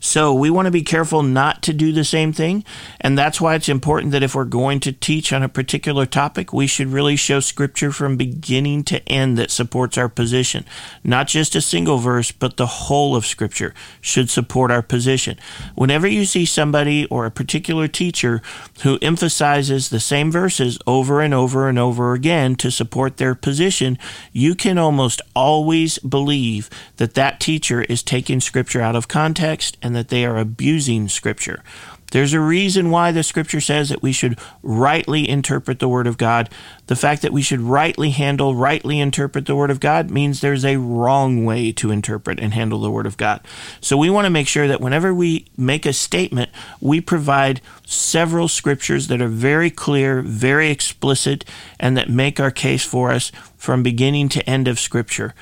So 0.00 0.32
we 0.32 0.48
want 0.48 0.64
to 0.64 0.72
be 0.72 0.82
careful 0.82 1.22
not 1.22 1.62
to 1.64 1.74
do 1.74 1.92
the 1.92 2.04
same 2.04 2.32
thing. 2.32 2.64
And 3.00 3.18
that's 3.18 3.38
why 3.38 3.54
it's 3.54 3.68
important 3.68 4.12
that 4.12 4.22
if 4.22 4.34
we're 4.34 4.44
going 4.44 4.80
to 4.80 4.92
teach 4.92 5.30
on 5.30 5.42
a 5.42 5.48
particular 5.48 6.06
topic, 6.06 6.52
we 6.52 6.66
should 6.66 6.86
really 6.86 7.16
show 7.16 7.40
scripture 7.40 7.92
from 7.92 8.16
beginning 8.16 8.84
to 8.84 9.06
end 9.06 9.36
that 9.36 9.50
supports 9.50 9.98
our 9.98 10.08
position. 10.08 10.64
Not 11.04 11.28
just 11.28 11.54
a 11.54 11.60
single 11.60 11.98
verse, 11.98 12.32
but 12.32 12.56
the 12.56 12.66
whole 12.66 13.14
of 13.14 13.26
scripture 13.26 13.74
should 14.00 14.30
support 14.30 14.70
our 14.70 14.82
position. 14.82 15.38
Whenever 15.74 16.06
you 16.06 16.24
see 16.24 16.46
somebody 16.46 17.04
or 17.06 17.26
a 17.26 17.30
particular 17.30 17.88
teacher 17.88 18.40
who 18.84 18.98
emphasizes 19.02 19.90
the 19.90 20.00
same 20.00 20.32
verses 20.32 20.78
over 20.86 21.20
and 21.20 21.34
over 21.34 21.68
and 21.68 21.78
over 21.78 22.14
again, 22.14 22.37
to 22.58 22.70
support 22.70 23.16
their 23.16 23.34
position, 23.34 23.98
you 24.32 24.54
can 24.54 24.78
almost 24.78 25.20
always 25.34 25.98
believe 25.98 26.70
that 26.96 27.14
that 27.14 27.40
teacher 27.40 27.82
is 27.82 28.02
taking 28.02 28.40
scripture 28.40 28.80
out 28.80 28.96
of 28.96 29.08
context 29.08 29.76
and 29.82 29.94
that 29.94 30.08
they 30.08 30.24
are 30.24 30.38
abusing 30.38 31.08
scripture. 31.08 31.62
There's 32.10 32.32
a 32.32 32.40
reason 32.40 32.90
why 32.90 33.12
the 33.12 33.22
scripture 33.22 33.60
says 33.60 33.90
that 33.90 34.02
we 34.02 34.12
should 34.12 34.38
rightly 34.62 35.28
interpret 35.28 35.78
the 35.78 35.88
word 35.88 36.06
of 36.06 36.16
God. 36.16 36.48
The 36.86 36.96
fact 36.96 37.20
that 37.22 37.32
we 37.32 37.42
should 37.42 37.60
rightly 37.60 38.10
handle, 38.10 38.54
rightly 38.54 38.98
interpret 38.98 39.44
the 39.44 39.54
word 39.54 39.70
of 39.70 39.80
God 39.80 40.10
means 40.10 40.40
there's 40.40 40.64
a 40.64 40.76
wrong 40.76 41.44
way 41.44 41.70
to 41.72 41.90
interpret 41.90 42.40
and 42.40 42.54
handle 42.54 42.80
the 42.80 42.90
word 42.90 43.04
of 43.04 43.18
God. 43.18 43.42
So 43.80 43.96
we 43.96 44.08
want 44.08 44.24
to 44.24 44.30
make 44.30 44.48
sure 44.48 44.66
that 44.68 44.80
whenever 44.80 45.12
we 45.12 45.46
make 45.56 45.84
a 45.84 45.92
statement, 45.92 46.50
we 46.80 47.00
provide 47.00 47.60
several 47.86 48.48
scriptures 48.48 49.08
that 49.08 49.20
are 49.20 49.28
very 49.28 49.70
clear, 49.70 50.22
very 50.22 50.70
explicit, 50.70 51.44
and 51.78 51.96
that 51.98 52.08
make 52.08 52.40
our 52.40 52.50
case 52.50 52.84
for 52.84 53.10
us 53.10 53.30
from 53.56 53.82
beginning 53.82 54.30
to 54.30 54.48
end 54.48 54.66
of 54.66 54.80
scripture. 54.80 55.34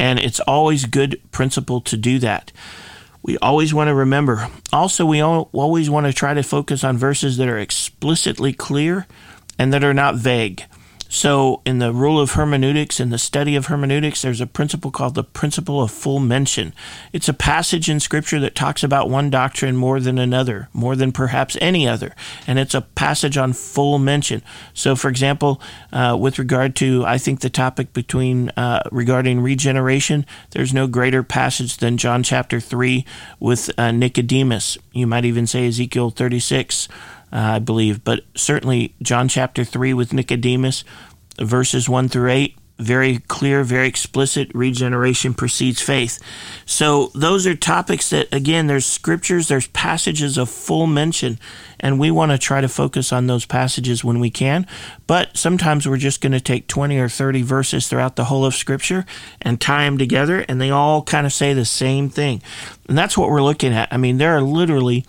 And 0.00 0.18
it's 0.18 0.40
always 0.40 0.84
good 0.84 1.20
principle 1.30 1.80
to 1.82 1.96
do 1.96 2.18
that 2.20 2.50
we 3.28 3.36
always 3.42 3.74
want 3.74 3.88
to 3.88 3.94
remember. 3.94 4.48
Also, 4.72 5.04
we 5.04 5.20
always 5.20 5.90
want 5.90 6.06
to 6.06 6.14
try 6.14 6.32
to 6.32 6.42
focus 6.42 6.82
on 6.82 6.96
verses 6.96 7.36
that 7.36 7.46
are 7.46 7.58
explicitly 7.58 8.54
clear 8.54 9.06
and 9.58 9.70
that 9.70 9.84
are 9.84 9.92
not 9.92 10.14
vague. 10.14 10.64
So, 11.10 11.62
in 11.64 11.78
the 11.78 11.90
rule 11.90 12.20
of 12.20 12.32
hermeneutics, 12.32 13.00
in 13.00 13.08
the 13.08 13.16
study 13.16 13.56
of 13.56 13.66
hermeneutics, 13.66 14.20
there's 14.20 14.42
a 14.42 14.46
principle 14.46 14.90
called 14.90 15.14
the 15.14 15.24
principle 15.24 15.82
of 15.82 15.90
full 15.90 16.20
mention. 16.20 16.74
It's 17.14 17.30
a 17.30 17.34
passage 17.34 17.88
in 17.88 17.98
Scripture 17.98 18.38
that 18.40 18.54
talks 18.54 18.82
about 18.84 19.08
one 19.08 19.30
doctrine 19.30 19.74
more 19.74 20.00
than 20.00 20.18
another, 20.18 20.68
more 20.74 20.94
than 20.94 21.10
perhaps 21.12 21.56
any 21.62 21.88
other. 21.88 22.14
And 22.46 22.58
it's 22.58 22.74
a 22.74 22.82
passage 22.82 23.38
on 23.38 23.54
full 23.54 23.98
mention. 23.98 24.42
So, 24.74 24.94
for 24.94 25.08
example, 25.08 25.62
uh, 25.94 26.14
with 26.20 26.38
regard 26.38 26.76
to, 26.76 27.06
I 27.06 27.16
think, 27.16 27.40
the 27.40 27.48
topic 27.48 27.94
between 27.94 28.50
uh, 28.50 28.82
regarding 28.92 29.40
regeneration, 29.40 30.26
there's 30.50 30.74
no 30.74 30.86
greater 30.86 31.22
passage 31.22 31.78
than 31.78 31.96
John 31.96 32.22
chapter 32.22 32.60
3 32.60 33.06
with 33.40 33.70
uh, 33.78 33.92
Nicodemus. 33.92 34.76
You 34.92 35.06
might 35.06 35.24
even 35.24 35.46
say 35.46 35.66
Ezekiel 35.68 36.10
36 36.10 36.86
uh, 36.88 36.92
Uh, 37.32 37.36
I 37.36 37.58
believe. 37.58 38.04
But 38.04 38.24
certainly, 38.34 38.94
John 39.02 39.28
chapter 39.28 39.64
3 39.64 39.92
with 39.92 40.12
Nicodemus, 40.12 40.84
verses 41.38 41.88
1 41.88 42.08
through 42.08 42.30
8, 42.30 42.56
very 42.78 43.18
clear, 43.18 43.64
very 43.64 43.88
explicit. 43.88 44.50
Regeneration 44.54 45.34
precedes 45.34 45.82
faith. 45.82 46.20
So, 46.64 47.10
those 47.14 47.46
are 47.46 47.56
topics 47.56 48.10
that, 48.10 48.32
again, 48.32 48.68
there's 48.68 48.86
scriptures, 48.86 49.48
there's 49.48 49.66
passages 49.68 50.38
of 50.38 50.48
full 50.48 50.86
mention, 50.86 51.40
and 51.80 51.98
we 51.98 52.10
want 52.10 52.30
to 52.30 52.38
try 52.38 52.60
to 52.60 52.68
focus 52.68 53.12
on 53.12 53.26
those 53.26 53.44
passages 53.44 54.04
when 54.04 54.20
we 54.20 54.30
can. 54.30 54.66
But 55.08 55.36
sometimes 55.36 55.88
we're 55.88 55.96
just 55.96 56.20
going 56.20 56.32
to 56.32 56.40
take 56.40 56.68
20 56.68 56.98
or 56.98 57.08
30 57.08 57.42
verses 57.42 57.88
throughout 57.88 58.16
the 58.16 58.24
whole 58.24 58.44
of 58.44 58.54
Scripture 58.54 59.04
and 59.42 59.60
tie 59.60 59.84
them 59.84 59.98
together, 59.98 60.44
and 60.48 60.60
they 60.60 60.70
all 60.70 61.02
kind 61.02 61.26
of 61.26 61.32
say 61.32 61.52
the 61.52 61.64
same 61.64 62.08
thing. 62.08 62.42
And 62.88 62.96
that's 62.96 63.18
what 63.18 63.28
we're 63.28 63.42
looking 63.42 63.72
at. 63.72 63.92
I 63.92 63.96
mean, 63.96 64.18
there 64.18 64.36
are 64.36 64.42
literally 64.42 65.04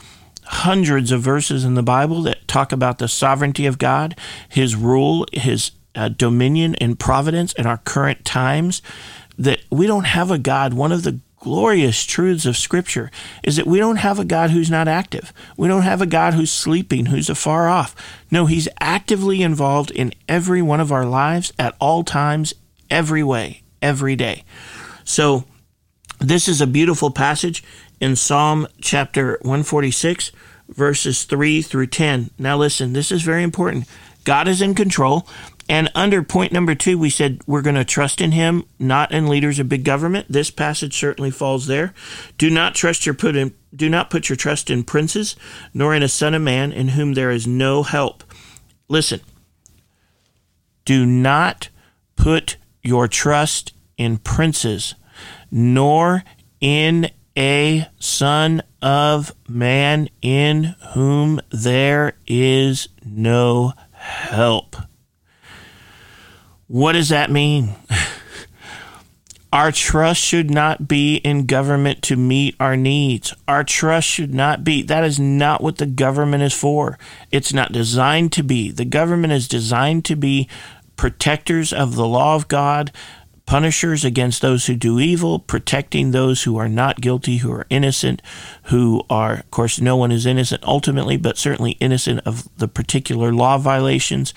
hundreds 0.50 1.12
of 1.12 1.22
verses 1.22 1.64
in 1.64 1.76
the 1.76 1.84
Bible 1.84 2.24
that 2.24 2.48
talk 2.48 2.72
about 2.72 2.98
the 2.98 3.08
sovereignty 3.08 3.68
of 3.68 3.78
God, 3.78 4.18
His 4.50 4.76
rule, 4.76 5.26
His 5.32 5.72
uh, 5.94 6.10
dominion 6.10 6.76
and 6.76 7.00
providence 7.00 7.54
in 7.54 7.68
our 7.68 7.78
current 7.78 8.26
times. 8.26 8.82
That 9.38 9.60
we 9.70 9.88
don't 9.88 10.06
have 10.06 10.32
a 10.32 10.38
God. 10.38 10.74
One 10.74 10.92
of 10.92 11.04
the 11.04 11.20
glorious 11.38 12.04
truths 12.04 12.46
of 12.46 12.58
Scripture 12.58 13.12
is 13.44 13.56
that 13.56 13.68
we 13.68 13.78
don't 13.78 13.98
have 13.98 14.20
a 14.20 14.26
God 14.26 14.50
who's 14.50 14.72
not 14.72 14.88
active. 14.88 15.32
We 15.56 15.68
don't 15.68 15.84
have 15.84 16.02
a 16.02 16.08
God 16.08 16.34
who's 16.34 16.52
sleeping, 16.52 17.06
who's 17.06 17.30
afar 17.30 17.70
off. 17.70 17.96
No, 18.32 18.48
He's 18.48 18.68
actively 18.80 19.44
involved 19.44 19.92
in 19.92 20.14
every 20.28 20.64
one 20.64 20.82
of 20.82 20.92
our 20.92 21.06
lives 21.06 21.54
at 21.60 21.76
all 21.80 22.04
times, 22.04 22.54
every 22.90 23.24
way, 23.24 23.62
every 23.82 24.16
day. 24.16 24.44
So, 25.06 25.46
this 26.20 26.48
is 26.48 26.62
a 26.62 26.68
beautiful 26.68 27.12
passage 27.12 27.64
in 28.00 28.16
Psalm 28.16 28.68
chapter 28.82 29.34
146, 29.42 30.32
verses 30.70 31.24
3 31.24 31.62
through 31.62 31.88
10. 31.88 32.32
Now, 32.38 32.58
listen, 32.58 32.94
this 32.94 33.12
is 33.12 33.22
very 33.22 33.44
important. 33.44 33.88
God 34.24 34.48
is 34.48 34.62
in 34.62 34.76
control. 34.76 35.28
And 35.70 35.92
under 35.94 36.24
point 36.24 36.52
number 36.52 36.74
two, 36.74 36.98
we 36.98 37.12
said 37.12 37.42
we're 37.46 37.62
going 37.62 37.76
to 37.76 37.86
trust 37.86 38.22
in 38.22 38.32
Him, 38.32 38.66
not 38.80 39.12
in 39.12 39.28
leaders 39.28 39.60
of 39.60 39.70
big 39.70 39.84
government. 39.84 40.26
This 40.28 40.50
passage 40.50 40.98
certainly 40.98 41.30
falls 41.30 41.68
there. 41.68 41.94
Do 42.40 42.50
not 42.50 42.74
trust 42.74 43.06
your 43.06 43.14
put 43.14 43.36
in, 43.36 43.54
do 43.74 43.88
not 43.88 44.10
put 44.10 44.30
your 44.30 44.36
trust 44.36 44.72
in 44.72 44.84
princes, 44.84 45.36
nor 45.72 45.94
in 45.94 46.02
a 46.02 46.08
son 46.08 46.34
of 46.34 46.42
man 46.42 46.72
in 46.72 46.90
whom 46.90 47.14
there 47.14 47.30
is 47.30 47.46
no 47.46 47.84
help. 47.84 48.24
Listen, 48.88 49.22
do 50.86 51.06
not 51.06 51.70
put 52.16 52.58
your 52.82 53.08
trust 53.08 53.74
in 53.96 54.18
princes, 54.18 54.96
nor 55.52 56.24
in 56.60 57.10
a 57.38 57.88
son 58.00 58.62
of 58.82 59.32
man 59.48 60.10
in 60.22 60.76
whom 60.94 61.40
there 61.50 62.14
is 62.28 62.90
no 63.06 63.74
help. 63.92 64.76
What 66.68 66.94
does 66.94 67.10
that 67.10 67.32
mean? 67.32 67.76
Our 69.52 69.72
trust 69.72 70.22
should 70.22 70.52
not 70.52 70.88
be 70.88 71.16
in 71.16 71.48
government 71.48 72.04
to 72.04 72.16
meet 72.16 72.56
our 72.60 72.78
needs. 72.78 73.34
Our 73.48 73.64
trust 73.64 74.08
should 74.08 74.32
not 74.32 74.64
be. 74.64 74.84
That 74.84 75.04
is 75.04 75.20
not 75.20 75.64
what 75.64 75.78
the 75.78 75.88
government 75.88 76.44
is 76.44 76.54
for. 76.54 77.00
It's 77.32 77.52
not 77.52 77.72
designed 77.72 78.32
to 78.34 78.44
be. 78.44 78.70
The 78.70 78.86
government 78.86 79.34
is 79.34 79.48
designed 79.48 80.06
to 80.06 80.16
be 80.16 80.48
protectors 80.98 81.74
of 81.74 81.96
the 81.96 82.06
law 82.06 82.36
of 82.36 82.48
God, 82.48 82.92
punishers 83.50 84.06
against 84.06 84.44
those 84.44 84.68
who 84.68 84.76
do 84.76 85.00
evil, 85.00 85.40
protecting 85.40 86.12
those 86.12 86.44
who 86.44 86.56
are 86.56 86.70
not 86.70 87.02
guilty, 87.02 87.38
who 87.38 87.52
are 87.52 87.66
innocent, 87.72 88.22
who 88.66 89.02
are, 89.10 89.38
of 89.40 89.50
course, 89.50 89.82
no 89.82 89.98
one 89.98 90.12
is 90.12 90.28
innocent 90.28 90.64
ultimately, 90.64 91.18
but 91.18 91.36
certainly 91.36 91.72
innocent 91.80 92.20
of 92.28 92.48
the 92.60 92.68
particular 92.68 93.34
law 93.34 93.58
violations. 93.58 94.36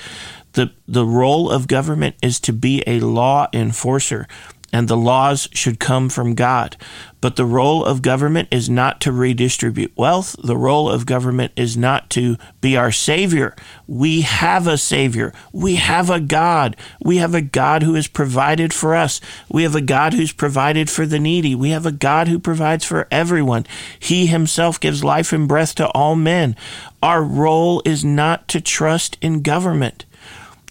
The, 0.55 0.73
the 0.89 1.05
role 1.05 1.51
of 1.51 1.67
government 1.67 2.17
is 2.23 2.41
to 2.41 2.55
be 2.55 2.83
a 2.87 3.01
law 3.01 3.49
enforcer, 3.53 4.27
and 4.73 4.89
the 4.89 4.97
laws 4.97 5.49
should 5.53 5.79
come 5.79 6.09
from 6.09 6.35
God. 6.35 6.77
But 7.21 7.37
the 7.37 7.45
role 7.45 7.85
of 7.85 8.03
government 8.03 8.49
is 8.51 8.69
not 8.69 9.01
to 9.03 9.13
redistribute 9.13 9.93
wealth. 9.97 10.35
The 10.43 10.57
role 10.57 10.91
of 10.91 11.07
government 11.07 11.53
is 11.55 11.77
not 11.77 12.11
to 12.11 12.37
be 12.61 12.77
our 12.77 12.91
Savior. 12.91 13.55
We 13.87 14.23
have 14.23 14.67
a 14.67 14.77
Savior. 14.77 15.33
We 15.53 15.77
have 15.77 16.11
a 16.11 16.19
God. 16.19 16.77
We 17.01 17.19
have 17.19 17.35
a 17.35 17.43
God 17.43 17.85
who 17.85 17.95
has 17.95 18.09
provided 18.09 18.75
for 18.75 18.97
us. 18.97 19.21
We 19.49 19.63
have 19.63 19.77
a 19.77 19.81
God 19.81 20.15
who's 20.15 20.33
provided 20.33 20.91
for 20.91 21.07
the 21.07 21.21
needy. 21.21 21.55
We 21.55 21.71
have 21.71 21.87
a 21.87 21.93
God 21.93 22.27
who 22.27 22.41
provides 22.41 22.85
for 22.85 23.07
everyone. 23.11 23.67
He 24.01 24.27
Himself 24.27 24.81
gives 24.81 25.05
life 25.05 25.33
and 25.33 25.47
breath 25.47 25.77
to 25.77 25.89
all 25.91 26.17
men. 26.17 26.57
Our 27.03 27.23
role 27.23 27.83
is 27.85 28.05
not 28.05 28.49
to 28.49 28.61
trust 28.61 29.17
in 29.21 29.43
government. 29.43 30.07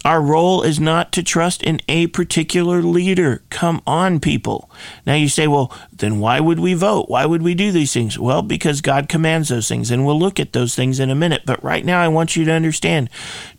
Our 0.03 0.21
role 0.21 0.63
is 0.63 0.79
not 0.79 1.11
to 1.13 1.23
trust 1.23 1.61
in 1.61 1.79
a 1.87 2.07
particular 2.07 2.81
leader. 2.81 3.43
Come 3.51 3.81
on, 3.85 4.19
people. 4.19 4.69
Now 5.05 5.13
you 5.13 5.29
say, 5.29 5.47
well, 5.47 5.71
then 5.93 6.19
why 6.19 6.39
would 6.39 6.59
we 6.59 6.73
vote? 6.73 7.07
Why 7.07 7.25
would 7.27 7.43
we 7.43 7.53
do 7.53 7.71
these 7.71 7.93
things? 7.93 8.17
Well, 8.17 8.41
because 8.41 8.81
God 8.81 9.07
commands 9.07 9.49
those 9.49 9.67
things, 9.67 9.91
and 9.91 10.03
we'll 10.05 10.19
look 10.19 10.39
at 10.39 10.53
those 10.53 10.73
things 10.73 10.99
in 10.99 11.11
a 11.11 11.15
minute. 11.15 11.43
But 11.45 11.63
right 11.63 11.85
now, 11.85 12.01
I 12.01 12.07
want 12.07 12.35
you 12.35 12.45
to 12.45 12.51
understand 12.51 13.09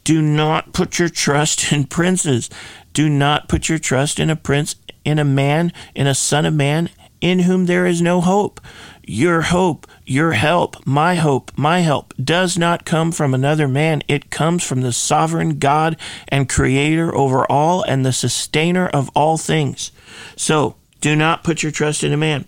do 0.03 0.21
not 0.21 0.73
put 0.73 0.99
your 0.99 1.09
trust 1.09 1.73
in 1.73 1.85
princes. 1.85 2.51
Do 2.93 3.09
not 3.09 3.49
put 3.49 3.69
your 3.69 3.79
trust 3.79 4.19
in 4.19 4.29
a 4.29 4.37
prince, 4.37 4.75
in 5.05 5.19
a 5.19 5.25
man, 5.25 5.73
in 5.95 6.07
a 6.07 6.15
son 6.15 6.45
of 6.45 6.55
man, 6.55 6.91
in 7.23 7.39
whom 7.39 7.65
there 7.65 7.87
is 7.87 8.03
no 8.03 8.21
hope. 8.21 8.61
Your 9.05 9.41
hope, 9.41 9.87
your 10.05 10.33
help, 10.33 10.87
my 10.87 11.15
hope, 11.15 11.51
my 11.57 11.81
help 11.81 12.13
does 12.23 12.59
not 12.59 12.85
come 12.85 13.11
from 13.11 13.33
another 13.33 13.67
man. 13.67 14.03
It 14.07 14.31
comes 14.31 14.63
from 14.63 14.83
the 14.83 14.93
sovereign 14.93 15.59
God 15.59 15.97
and 16.29 16.49
creator 16.49 17.15
over 17.15 17.51
all 17.51 17.83
and 17.83 18.05
the 18.05 18.13
sustainer 18.13 18.87
of 18.89 19.11
all 19.15 19.39
things. 19.39 19.91
So 20.37 20.77
do 21.01 21.17
not 21.17 21.43
put 21.43 21.63
your 21.63 21.73
trust 21.73 22.05
in 22.05 22.13
a 22.13 22.17
man. 22.17 22.45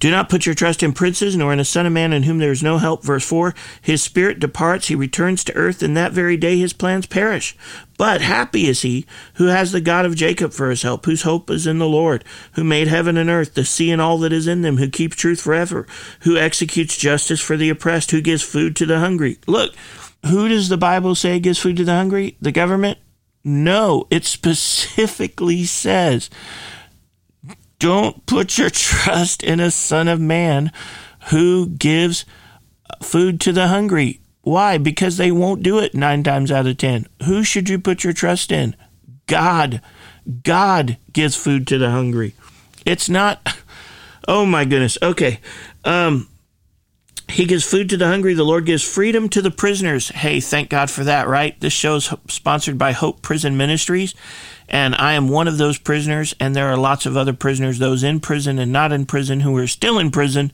Do 0.00 0.10
not 0.12 0.28
put 0.28 0.46
your 0.46 0.54
trust 0.54 0.82
in 0.82 0.92
princes, 0.92 1.36
nor 1.36 1.52
in 1.52 1.58
a 1.58 1.64
son 1.64 1.86
of 1.86 1.92
man 1.92 2.12
in 2.12 2.22
whom 2.22 2.38
there 2.38 2.52
is 2.52 2.62
no 2.62 2.78
help. 2.78 3.02
Verse 3.02 3.26
4 3.26 3.54
His 3.82 4.02
spirit 4.02 4.38
departs, 4.38 4.88
he 4.88 4.94
returns 4.94 5.42
to 5.44 5.54
earth, 5.54 5.82
and 5.82 5.96
that 5.96 6.12
very 6.12 6.36
day 6.36 6.56
his 6.56 6.72
plans 6.72 7.06
perish. 7.06 7.56
But 7.96 8.20
happy 8.20 8.68
is 8.68 8.82
he 8.82 9.06
who 9.34 9.46
has 9.46 9.72
the 9.72 9.80
God 9.80 10.04
of 10.04 10.14
Jacob 10.14 10.52
for 10.52 10.70
his 10.70 10.82
help, 10.82 11.04
whose 11.04 11.22
hope 11.22 11.50
is 11.50 11.66
in 11.66 11.78
the 11.78 11.88
Lord, 11.88 12.24
who 12.52 12.62
made 12.62 12.86
heaven 12.86 13.16
and 13.16 13.28
earth, 13.28 13.54
the 13.54 13.64
sea 13.64 13.90
and 13.90 14.00
all 14.00 14.18
that 14.18 14.32
is 14.32 14.46
in 14.46 14.62
them, 14.62 14.76
who 14.76 14.88
keeps 14.88 15.16
truth 15.16 15.40
forever, 15.40 15.86
who 16.20 16.36
executes 16.36 16.96
justice 16.96 17.40
for 17.40 17.56
the 17.56 17.70
oppressed, 17.70 18.12
who 18.12 18.20
gives 18.20 18.42
food 18.42 18.76
to 18.76 18.86
the 18.86 19.00
hungry. 19.00 19.38
Look, 19.48 19.74
who 20.26 20.48
does 20.48 20.68
the 20.68 20.76
Bible 20.76 21.16
say 21.16 21.40
gives 21.40 21.58
food 21.58 21.76
to 21.76 21.84
the 21.84 21.94
hungry? 21.94 22.36
The 22.40 22.52
government? 22.52 22.98
No, 23.42 24.06
it 24.10 24.24
specifically 24.26 25.64
says 25.64 26.30
don't 27.78 28.26
put 28.26 28.58
your 28.58 28.70
trust 28.70 29.42
in 29.42 29.60
a 29.60 29.70
son 29.70 30.08
of 30.08 30.20
man 30.20 30.72
who 31.30 31.66
gives 31.66 32.24
food 33.02 33.40
to 33.42 33.52
the 33.52 33.68
hungry. 33.68 34.20
Why? 34.42 34.78
Because 34.78 35.16
they 35.16 35.30
won't 35.30 35.62
do 35.62 35.78
it 35.78 35.94
nine 35.94 36.22
times 36.22 36.50
out 36.50 36.66
of 36.66 36.78
ten. 36.78 37.06
Who 37.24 37.44
should 37.44 37.68
you 37.68 37.78
put 37.78 38.04
your 38.04 38.12
trust 38.12 38.50
in? 38.50 38.74
God. 39.26 39.82
God 40.42 40.96
gives 41.12 41.36
food 41.36 41.66
to 41.68 41.78
the 41.78 41.90
hungry. 41.90 42.34
It's 42.84 43.08
not. 43.08 43.46
Oh 44.26 44.44
my 44.44 44.64
goodness. 44.64 44.98
Okay. 45.02 45.40
Um, 45.84 46.28
He 47.28 47.44
gives 47.44 47.64
food 47.64 47.90
to 47.90 47.96
the 47.96 48.06
hungry. 48.06 48.34
The 48.34 48.44
Lord 48.44 48.64
gives 48.64 48.82
freedom 48.82 49.28
to 49.30 49.42
the 49.42 49.50
prisoners. 49.50 50.08
Hey, 50.08 50.40
thank 50.40 50.70
God 50.70 50.90
for 50.90 51.04
that, 51.04 51.28
right? 51.28 51.58
This 51.60 51.74
show 51.74 51.96
is 51.96 52.12
sponsored 52.28 52.78
by 52.78 52.92
Hope 52.92 53.20
Prison 53.20 53.56
Ministries, 53.56 54.14
and 54.68 54.94
I 54.94 55.14
am 55.14 55.28
one 55.28 55.48
of 55.48 55.58
those 55.58 55.78
prisoners. 55.78 56.34
And 56.38 56.54
there 56.54 56.68
are 56.68 56.76
lots 56.76 57.06
of 57.06 57.16
other 57.16 57.32
prisoners, 57.32 57.78
those 57.78 58.02
in 58.02 58.20
prison 58.20 58.58
and 58.58 58.72
not 58.72 58.92
in 58.92 59.06
prison, 59.06 59.40
who 59.40 59.56
are 59.56 59.66
still 59.66 59.98
in 59.98 60.10
prison. 60.10 60.52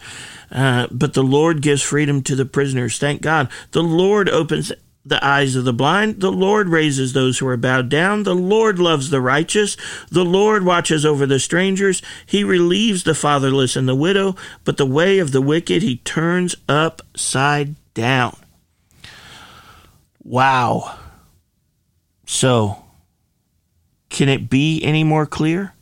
Uh, 0.50 0.86
but 0.90 1.14
the 1.14 1.22
Lord 1.22 1.62
gives 1.62 1.82
freedom 1.82 2.22
to 2.22 2.36
the 2.36 2.46
prisoners. 2.46 2.98
Thank 2.98 3.22
God. 3.22 3.48
The 3.72 3.82
Lord 3.82 4.28
opens 4.28 4.72
the 5.04 5.24
eyes 5.24 5.54
of 5.54 5.64
the 5.64 5.72
blind. 5.72 6.20
The 6.20 6.32
Lord 6.32 6.68
raises 6.68 7.12
those 7.12 7.38
who 7.38 7.46
are 7.46 7.56
bowed 7.56 7.88
down. 7.88 8.22
The 8.22 8.34
Lord 8.34 8.78
loves 8.78 9.10
the 9.10 9.20
righteous. 9.20 9.76
The 10.10 10.24
Lord 10.24 10.64
watches 10.64 11.04
over 11.04 11.26
the 11.26 11.38
strangers. 11.38 12.00
He 12.24 12.42
relieves 12.42 13.04
the 13.04 13.14
fatherless 13.14 13.76
and 13.76 13.88
the 13.88 13.94
widow, 13.94 14.34
but 14.64 14.76
the 14.76 14.86
way 14.86 15.18
of 15.18 15.32
the 15.32 15.42
wicked 15.42 15.82
he 15.82 15.96
turns 15.98 16.56
upside 16.68 17.74
down. 17.92 18.36
Wow. 20.22 20.98
So, 22.26 22.83
can 24.14 24.28
it 24.28 24.48
be 24.48 24.80
any 24.82 25.02
more 25.02 25.26
clear? 25.26 25.74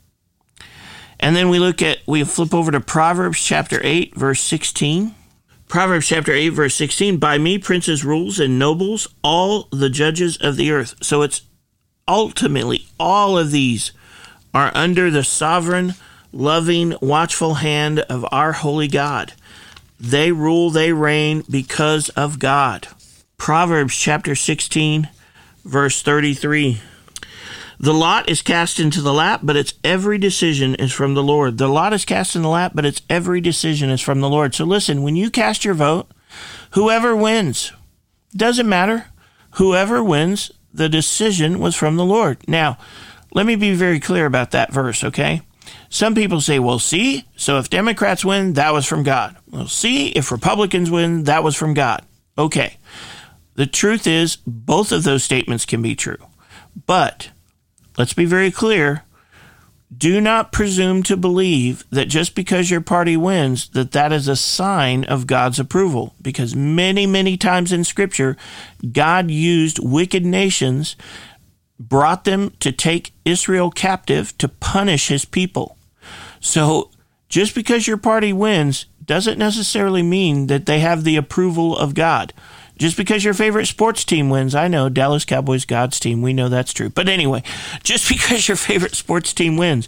And 1.19 1.35
then 1.35 1.49
we 1.49 1.59
look 1.59 1.83
at, 1.83 1.99
we 2.07 2.23
flip 2.23 2.51
over 2.51 2.71
to 2.71 2.81
Proverbs 2.81 3.39
chapter 3.41 3.79
8, 3.83 4.15
verse 4.15 4.41
16. 4.41 5.13
Proverbs 5.67 6.07
chapter 6.07 6.33
8, 6.33 6.49
verse 6.49 6.73
16 6.73 7.17
By 7.17 7.37
me, 7.37 7.59
princes, 7.59 8.03
rules, 8.03 8.39
and 8.39 8.57
nobles, 8.57 9.07
all 9.23 9.67
the 9.71 9.89
judges 9.89 10.35
of 10.37 10.57
the 10.57 10.71
earth. 10.71 10.95
So 11.01 11.21
it's 11.21 11.43
ultimately 12.07 12.87
all 12.99 13.37
of 13.37 13.51
these 13.51 13.91
are 14.51 14.71
under 14.73 15.11
the 15.11 15.23
sovereign, 15.23 15.93
loving, 16.31 16.95
watchful 17.01 17.55
hand 17.55 17.99
of 17.99 18.25
our 18.31 18.51
holy 18.51 18.87
God. 18.87 19.33
They 19.99 20.31
rule, 20.31 20.71
they 20.71 20.91
reign 20.91 21.43
because 21.49 22.09
of 22.09 22.39
God. 22.39 22.87
Proverbs 23.37 23.95
chapter 23.95 24.33
16, 24.33 25.07
verse 25.63 26.01
33. 26.01 26.81
The 27.83 27.93
lot 27.93 28.29
is 28.29 28.41
cast 28.41 28.79
into 28.79 29.01
the 29.01 29.11
lap, 29.11 29.41
but 29.43 29.57
its 29.57 29.73
every 29.83 30.17
decision 30.17 30.73
is 30.75 30.93
from 30.93 31.15
the 31.15 31.21
Lord. 31.21 31.57
The 31.57 31.67
lot 31.67 31.91
is 31.91 32.05
cast 32.05 32.33
in 32.33 32.41
the 32.41 32.47
lap, 32.47 32.71
but 32.73 32.85
its 32.85 33.01
every 33.09 33.41
decision 33.41 33.89
is 33.89 33.99
from 33.99 34.21
the 34.21 34.29
Lord. 34.29 34.55
So 34.55 34.63
listen, 34.63 35.03
when 35.03 35.17
you 35.17 35.29
cast 35.29 35.65
your 35.65 35.73
vote, 35.73 36.09
whoever 36.71 37.13
wins, 37.13 37.73
doesn't 38.33 38.69
matter. 38.69 39.07
Whoever 39.55 40.01
wins, 40.01 40.49
the 40.73 40.87
decision 40.87 41.59
was 41.59 41.75
from 41.75 41.97
the 41.97 42.05
Lord. 42.05 42.37
Now, 42.47 42.77
let 43.33 43.45
me 43.45 43.57
be 43.57 43.75
very 43.75 43.99
clear 43.99 44.25
about 44.25 44.51
that 44.51 44.71
verse, 44.71 45.03
okay? 45.03 45.41
Some 45.89 46.15
people 46.15 46.39
say, 46.39 46.59
well, 46.59 46.79
see, 46.79 47.25
so 47.35 47.59
if 47.59 47.69
Democrats 47.69 48.23
win, 48.23 48.53
that 48.53 48.71
was 48.71 48.85
from 48.85 49.03
God. 49.03 49.35
Well, 49.51 49.67
see, 49.67 50.07
if 50.11 50.31
Republicans 50.31 50.89
win, 50.89 51.25
that 51.25 51.43
was 51.43 51.57
from 51.57 51.73
God. 51.73 52.05
Okay. 52.37 52.77
The 53.55 53.67
truth 53.67 54.07
is, 54.07 54.37
both 54.47 54.93
of 54.93 55.03
those 55.03 55.25
statements 55.25 55.65
can 55.65 55.81
be 55.81 55.97
true. 55.97 56.25
But 56.87 57.31
let's 57.97 58.13
be 58.13 58.25
very 58.25 58.51
clear. 58.51 59.03
Do 59.95 60.19
not 60.19 60.51
presume 60.51 61.03
to 61.03 61.15
believe 61.15 61.85
that 61.91 62.05
just 62.05 62.33
because 62.33 62.71
your 62.71 62.81
party 62.81 63.15
wins 63.15 63.69
that 63.69 63.91
that 63.91 64.11
is 64.11 64.27
a 64.27 64.35
sign 64.35 65.03
of 65.03 65.27
God's 65.27 65.59
approval. 65.59 66.15
Because 66.21 66.55
many 66.55 67.05
many 67.05 67.37
times 67.37 67.71
in 67.71 67.83
scripture 67.83 68.35
God 68.91 69.29
used 69.29 69.79
wicked 69.79 70.25
nations 70.25 70.95
brought 71.79 72.23
them 72.23 72.51
to 72.59 72.71
take 72.71 73.13
Israel 73.25 73.69
captive 73.69 74.35
to 74.39 74.47
punish 74.47 75.09
his 75.09 75.25
people. 75.25 75.77
So 76.39 76.89
just 77.29 77.53
because 77.55 77.87
your 77.87 77.97
party 77.97 78.33
wins 78.33 78.85
doesn't 79.03 79.37
necessarily 79.37 80.03
mean 80.03 80.47
that 80.47 80.65
they 80.65 80.79
have 80.79 81.03
the 81.03 81.17
approval 81.17 81.77
of 81.77 81.93
God 81.93 82.33
just 82.77 82.97
because 82.97 83.23
your 83.23 83.33
favorite 83.33 83.67
sports 83.67 84.03
team 84.03 84.29
wins, 84.29 84.55
I 84.55 84.67
know 84.67 84.89
Dallas 84.89 85.25
Cowboys, 85.25 85.65
God's 85.65 85.99
team, 85.99 86.21
we 86.21 86.33
know 86.33 86.49
that's 86.49 86.73
true. 86.73 86.89
But 86.89 87.07
anyway, 87.09 87.43
just 87.83 88.09
because 88.09 88.47
your 88.47 88.57
favorite 88.57 88.95
sports 88.95 89.33
team 89.33 89.57
wins 89.57 89.87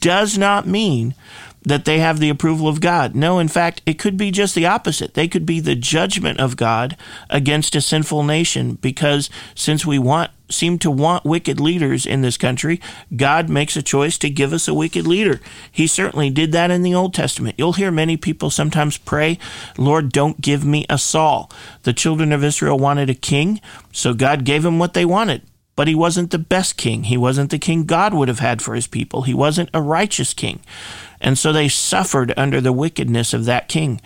does 0.00 0.36
not 0.36 0.66
mean 0.66 1.14
that 1.64 1.84
they 1.84 1.98
have 1.98 2.18
the 2.18 2.28
approval 2.28 2.68
of 2.68 2.80
God. 2.80 3.14
No, 3.14 3.38
in 3.38 3.48
fact, 3.48 3.82
it 3.86 3.98
could 3.98 4.16
be 4.16 4.30
just 4.30 4.54
the 4.54 4.66
opposite. 4.66 5.14
They 5.14 5.28
could 5.28 5.46
be 5.46 5.60
the 5.60 5.74
judgment 5.74 6.40
of 6.40 6.56
God 6.56 6.96
against 7.30 7.76
a 7.76 7.80
sinful 7.80 8.24
nation 8.24 8.74
because 8.74 9.30
since 9.54 9.86
we 9.86 9.98
want 9.98 10.30
seem 10.50 10.78
to 10.78 10.90
want 10.90 11.24
wicked 11.24 11.58
leaders 11.58 12.04
in 12.04 12.20
this 12.20 12.36
country, 12.36 12.78
God 13.16 13.48
makes 13.48 13.74
a 13.74 13.82
choice 13.82 14.18
to 14.18 14.28
give 14.28 14.52
us 14.52 14.68
a 14.68 14.74
wicked 14.74 15.06
leader. 15.06 15.40
He 15.70 15.86
certainly 15.86 16.28
did 16.28 16.52
that 16.52 16.70
in 16.70 16.82
the 16.82 16.94
Old 16.94 17.14
Testament. 17.14 17.54
You'll 17.56 17.72
hear 17.72 17.90
many 17.90 18.18
people 18.18 18.50
sometimes 18.50 18.98
pray, 18.98 19.38
Lord, 19.78 20.12
don't 20.12 20.42
give 20.42 20.62
me 20.62 20.84
a 20.90 20.98
Saul. 20.98 21.50
The 21.84 21.94
children 21.94 22.32
of 22.32 22.44
Israel 22.44 22.78
wanted 22.78 23.08
a 23.08 23.14
king, 23.14 23.62
so 23.92 24.12
God 24.12 24.44
gave 24.44 24.62
them 24.62 24.78
what 24.78 24.92
they 24.92 25.06
wanted. 25.06 25.42
But 25.74 25.88
he 25.88 25.94
wasn't 25.94 26.30
the 26.30 26.38
best 26.38 26.76
king. 26.76 27.04
He 27.04 27.16
wasn't 27.16 27.50
the 27.50 27.58
king 27.58 27.84
God 27.84 28.12
would 28.12 28.28
have 28.28 28.40
had 28.40 28.60
for 28.60 28.74
his 28.74 28.86
people. 28.86 29.22
He 29.22 29.32
wasn't 29.32 29.70
a 29.72 29.80
righteous 29.80 30.34
king. 30.34 30.60
And 31.22 31.38
so 31.38 31.52
they 31.52 31.68
suffered 31.68 32.34
under 32.36 32.60
the 32.60 32.72
wickedness 32.72 33.32
of 33.32 33.46
that 33.46 33.68
king. 33.68 34.00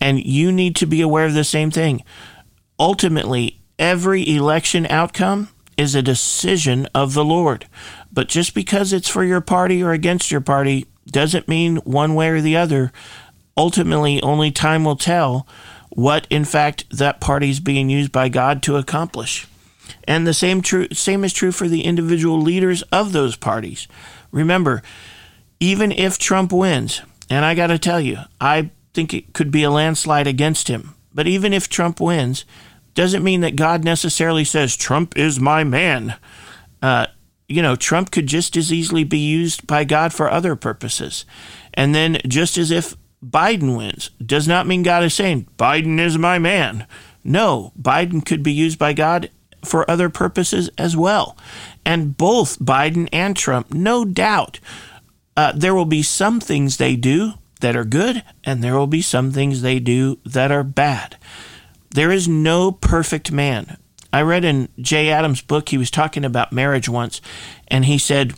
And 0.00 0.24
you 0.24 0.50
need 0.50 0.74
to 0.76 0.86
be 0.86 1.00
aware 1.00 1.26
of 1.26 1.34
the 1.34 1.44
same 1.44 1.70
thing. 1.70 2.02
Ultimately, 2.78 3.60
every 3.78 4.28
election 4.28 4.86
outcome 4.86 5.50
is 5.76 5.94
a 5.94 6.02
decision 6.02 6.88
of 6.94 7.14
the 7.14 7.24
Lord. 7.24 7.66
But 8.12 8.28
just 8.28 8.54
because 8.54 8.92
it's 8.92 9.08
for 9.08 9.24
your 9.24 9.40
party 9.40 9.82
or 9.82 9.92
against 9.92 10.30
your 10.30 10.40
party 10.40 10.86
doesn't 11.06 11.48
mean 11.48 11.76
one 11.78 12.14
way 12.14 12.30
or 12.30 12.40
the 12.40 12.56
other. 12.56 12.92
Ultimately, 13.56 14.20
only 14.22 14.50
time 14.50 14.84
will 14.84 14.96
tell 14.96 15.46
what, 15.90 16.26
in 16.30 16.44
fact, 16.44 16.86
that 16.90 17.20
party 17.20 17.50
is 17.50 17.60
being 17.60 17.88
used 17.90 18.10
by 18.10 18.28
God 18.28 18.62
to 18.64 18.76
accomplish. 18.76 19.46
And 20.04 20.26
the 20.26 20.34
same 20.34 20.62
true 20.62 20.88
same 20.92 21.24
is 21.24 21.32
true 21.32 21.52
for 21.52 21.68
the 21.68 21.84
individual 21.84 22.40
leaders 22.40 22.82
of 22.84 23.12
those 23.12 23.36
parties. 23.36 23.86
Remember, 24.32 24.82
even 25.60 25.92
if 25.92 26.18
Trump 26.18 26.52
wins, 26.52 27.02
and 27.30 27.44
I 27.44 27.54
got 27.54 27.68
to 27.68 27.78
tell 27.78 28.00
you, 28.00 28.18
I 28.40 28.70
think 28.92 29.12
it 29.12 29.32
could 29.32 29.50
be 29.50 29.62
a 29.62 29.70
landslide 29.70 30.26
against 30.26 30.68
him. 30.68 30.94
But 31.12 31.26
even 31.26 31.52
if 31.52 31.68
Trump 31.68 32.00
wins, 32.00 32.44
doesn't 32.94 33.24
mean 33.24 33.40
that 33.40 33.56
God 33.56 33.84
necessarily 33.84 34.44
says, 34.44 34.76
Trump 34.76 35.16
is 35.16 35.40
my 35.40 35.64
man. 35.64 36.16
Uh, 36.80 37.06
you 37.48 37.60
know, 37.60 37.76
Trump 37.76 38.10
could 38.10 38.26
just 38.26 38.56
as 38.56 38.72
easily 38.72 39.04
be 39.04 39.18
used 39.18 39.66
by 39.66 39.84
God 39.84 40.12
for 40.12 40.30
other 40.30 40.56
purposes. 40.56 41.24
And 41.74 41.94
then, 41.94 42.18
just 42.26 42.56
as 42.56 42.70
if 42.70 42.96
Biden 43.24 43.76
wins, 43.76 44.10
does 44.24 44.46
not 44.46 44.66
mean 44.66 44.82
God 44.82 45.02
is 45.02 45.14
saying, 45.14 45.48
Biden 45.58 45.98
is 45.98 46.16
my 46.16 46.38
man. 46.38 46.86
No, 47.22 47.72
Biden 47.80 48.24
could 48.24 48.42
be 48.42 48.52
used 48.52 48.78
by 48.78 48.92
God 48.92 49.30
for 49.64 49.90
other 49.90 50.10
purposes 50.10 50.70
as 50.76 50.96
well. 50.96 51.36
And 51.84 52.16
both 52.16 52.58
Biden 52.58 53.08
and 53.12 53.36
Trump, 53.36 53.72
no 53.72 54.04
doubt, 54.04 54.60
uh, 55.36 55.52
there 55.54 55.74
will 55.74 55.84
be 55.84 56.02
some 56.02 56.40
things 56.40 56.76
they 56.76 56.96
do 56.96 57.34
that 57.60 57.76
are 57.76 57.84
good, 57.84 58.22
and 58.44 58.62
there 58.62 58.76
will 58.76 58.86
be 58.86 59.02
some 59.02 59.32
things 59.32 59.62
they 59.62 59.78
do 59.80 60.18
that 60.24 60.50
are 60.50 60.64
bad. 60.64 61.16
There 61.90 62.12
is 62.12 62.28
no 62.28 62.72
perfect 62.72 63.32
man. 63.32 63.78
I 64.12 64.22
read 64.22 64.44
in 64.44 64.68
Jay 64.78 65.10
Adams' 65.10 65.40
book, 65.40 65.68
he 65.68 65.78
was 65.78 65.90
talking 65.90 66.24
about 66.24 66.52
marriage 66.52 66.88
once, 66.88 67.20
and 67.68 67.84
he 67.84 67.98
said 67.98 68.34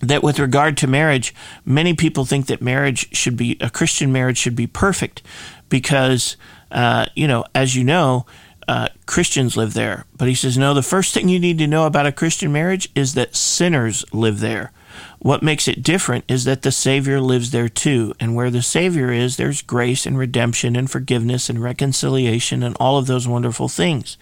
that 0.00 0.22
with 0.22 0.38
regard 0.38 0.76
to 0.78 0.86
marriage, 0.86 1.34
many 1.64 1.94
people 1.94 2.24
think 2.24 2.46
that 2.46 2.60
marriage 2.60 3.16
should 3.16 3.36
be, 3.36 3.56
a 3.60 3.70
Christian 3.70 4.12
marriage 4.12 4.38
should 4.38 4.56
be 4.56 4.66
perfect 4.66 5.22
because, 5.68 6.36
uh, 6.70 7.06
you 7.14 7.26
know, 7.26 7.44
as 7.54 7.74
you 7.76 7.84
know, 7.84 8.26
uh, 8.68 8.88
Christians 9.06 9.56
live 9.56 9.74
there. 9.74 10.04
But 10.16 10.28
he 10.28 10.34
says, 10.34 10.58
no, 10.58 10.74
the 10.74 10.82
first 10.82 11.14
thing 11.14 11.28
you 11.28 11.40
need 11.40 11.58
to 11.58 11.66
know 11.66 11.86
about 11.86 12.06
a 12.06 12.12
Christian 12.12 12.52
marriage 12.52 12.88
is 12.94 13.14
that 13.14 13.34
sinners 13.34 14.04
live 14.12 14.40
there. 14.40 14.72
What 15.18 15.42
makes 15.42 15.68
it 15.68 15.82
different 15.82 16.24
is 16.28 16.44
that 16.44 16.62
the 16.62 16.72
Savior 16.72 17.20
lives 17.20 17.50
there 17.50 17.68
too. 17.68 18.14
And 18.18 18.34
where 18.34 18.50
the 18.50 18.62
Savior 18.62 19.12
is, 19.12 19.36
there's 19.36 19.62
grace 19.62 20.06
and 20.06 20.18
redemption 20.18 20.76
and 20.76 20.90
forgiveness 20.90 21.48
and 21.48 21.62
reconciliation 21.62 22.62
and 22.62 22.76
all 22.80 22.98
of 22.98 23.06
those 23.06 23.28
wonderful 23.28 23.68
things. 23.68 24.16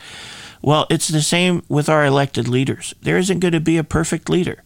Well, 0.63 0.87
it's 0.91 1.09
the 1.09 1.23
same 1.23 1.63
with 1.69 1.89
our 1.89 2.05
elected 2.05 2.47
leaders. 2.47 2.95
There 3.01 3.17
isn't 3.17 3.41
going 3.41 3.53
to 3.53 3.61
be 3.61 3.79
a 3.79 3.85
perfect 3.85 4.29
leader. 4.29 4.63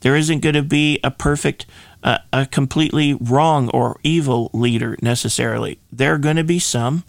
There 0.00 0.14
isn't 0.14 0.40
going 0.40 0.54
to 0.54 0.62
be 0.62 1.00
a 1.02 1.10
perfect, 1.10 1.64
uh, 2.02 2.18
a 2.32 2.44
completely 2.44 3.14
wrong 3.14 3.70
or 3.70 3.98
evil 4.02 4.50
leader 4.52 4.96
necessarily. 5.00 5.78
There 5.90 6.12
are 6.12 6.18
going 6.18 6.36
to 6.36 6.44
be 6.44 6.58
some 6.58 7.04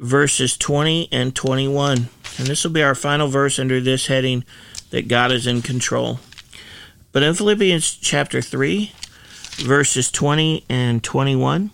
verses 0.00 0.56
20 0.56 1.08
and 1.12 1.32
21. 1.32 2.08
And 2.38 2.46
this 2.48 2.64
will 2.64 2.72
be 2.72 2.82
our 2.82 2.96
final 2.96 3.28
verse 3.28 3.56
under 3.56 3.80
this 3.80 4.08
heading 4.08 4.42
that 4.90 5.06
God 5.06 5.30
is 5.30 5.46
in 5.46 5.62
control. 5.62 6.18
But 7.12 7.22
in 7.22 7.34
Philippians 7.34 7.94
chapter 7.94 8.42
3, 8.42 8.90
verses 9.58 10.10
20 10.10 10.64
and 10.68 11.04
21, 11.04 11.70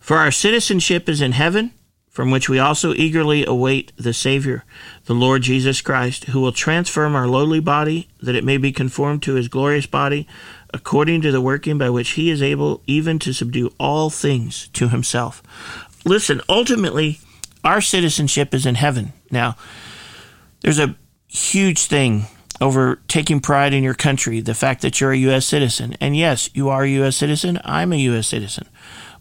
for 0.00 0.16
our 0.16 0.32
citizenship 0.32 1.08
is 1.08 1.20
in 1.20 1.30
heaven, 1.30 1.70
from 2.14 2.30
which 2.30 2.48
we 2.48 2.60
also 2.60 2.94
eagerly 2.94 3.44
await 3.44 3.92
the 3.96 4.14
Savior, 4.14 4.64
the 5.06 5.14
Lord 5.14 5.42
Jesus 5.42 5.80
Christ, 5.80 6.26
who 6.26 6.40
will 6.40 6.52
transform 6.52 7.16
our 7.16 7.26
lowly 7.26 7.58
body, 7.58 8.08
that 8.22 8.36
it 8.36 8.44
may 8.44 8.56
be 8.56 8.70
conformed 8.70 9.20
to 9.24 9.34
his 9.34 9.48
glorious 9.48 9.86
body, 9.86 10.28
according 10.72 11.22
to 11.22 11.32
the 11.32 11.40
working 11.40 11.76
by 11.76 11.90
which 11.90 12.10
he 12.10 12.30
is 12.30 12.40
able 12.40 12.82
even 12.86 13.18
to 13.18 13.32
subdue 13.32 13.74
all 13.80 14.10
things 14.10 14.68
to 14.74 14.90
himself. 14.90 15.42
Listen, 16.04 16.40
ultimately, 16.48 17.18
our 17.64 17.80
citizenship 17.80 18.54
is 18.54 18.64
in 18.64 18.76
heaven. 18.76 19.12
Now, 19.32 19.56
there's 20.60 20.78
a 20.78 20.94
huge 21.26 21.86
thing 21.86 22.26
over 22.60 23.00
taking 23.08 23.40
pride 23.40 23.74
in 23.74 23.82
your 23.82 23.92
country, 23.94 24.40
the 24.40 24.54
fact 24.54 24.82
that 24.82 25.00
you're 25.00 25.10
a 25.10 25.16
U.S. 25.16 25.46
citizen. 25.46 25.96
And 26.00 26.16
yes, 26.16 26.48
you 26.54 26.68
are 26.68 26.84
a 26.84 26.90
U.S. 26.90 27.16
citizen. 27.16 27.60
I'm 27.64 27.92
a 27.92 27.96
U.S. 27.96 28.28
citizen. 28.28 28.68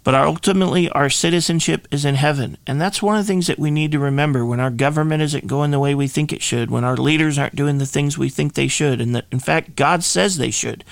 But 0.04 0.16
our, 0.16 0.26
ultimately, 0.28 0.90
our 0.90 1.10
citizenship 1.10 1.88
is 1.90 2.04
in 2.04 2.16
heaven. 2.16 2.58
And 2.68 2.80
that's 2.80 3.02
one 3.02 3.16
of 3.16 3.26
the 3.26 3.28
things 3.28 3.48
that 3.48 3.60
we 3.60 3.72
need 3.72 3.92
to 3.94 4.00
remember 4.00 4.46
when 4.46 4.60
our 4.60 4.70
government 4.70 5.22
isn't 5.24 5.48
going 5.48 5.72
the 5.72 5.80
way 5.80 5.96
we 5.96 6.08
think 6.08 6.34
it 6.34 6.42
should, 6.42 6.70
when 6.70 6.84
our 6.84 6.98
leaders 6.98 7.40
aren't 7.40 7.56
doing 7.56 7.78
the 7.78 7.86
things 7.86 8.18
we 8.18 8.30
think 8.30 8.54
they 8.54 8.68
should, 8.68 9.00
and 9.00 9.16
that, 9.16 9.26
in 9.32 9.40
fact, 9.40 9.76
God 9.76 10.04
says 10.04 10.38
they 10.38 10.52
should. 10.52 10.84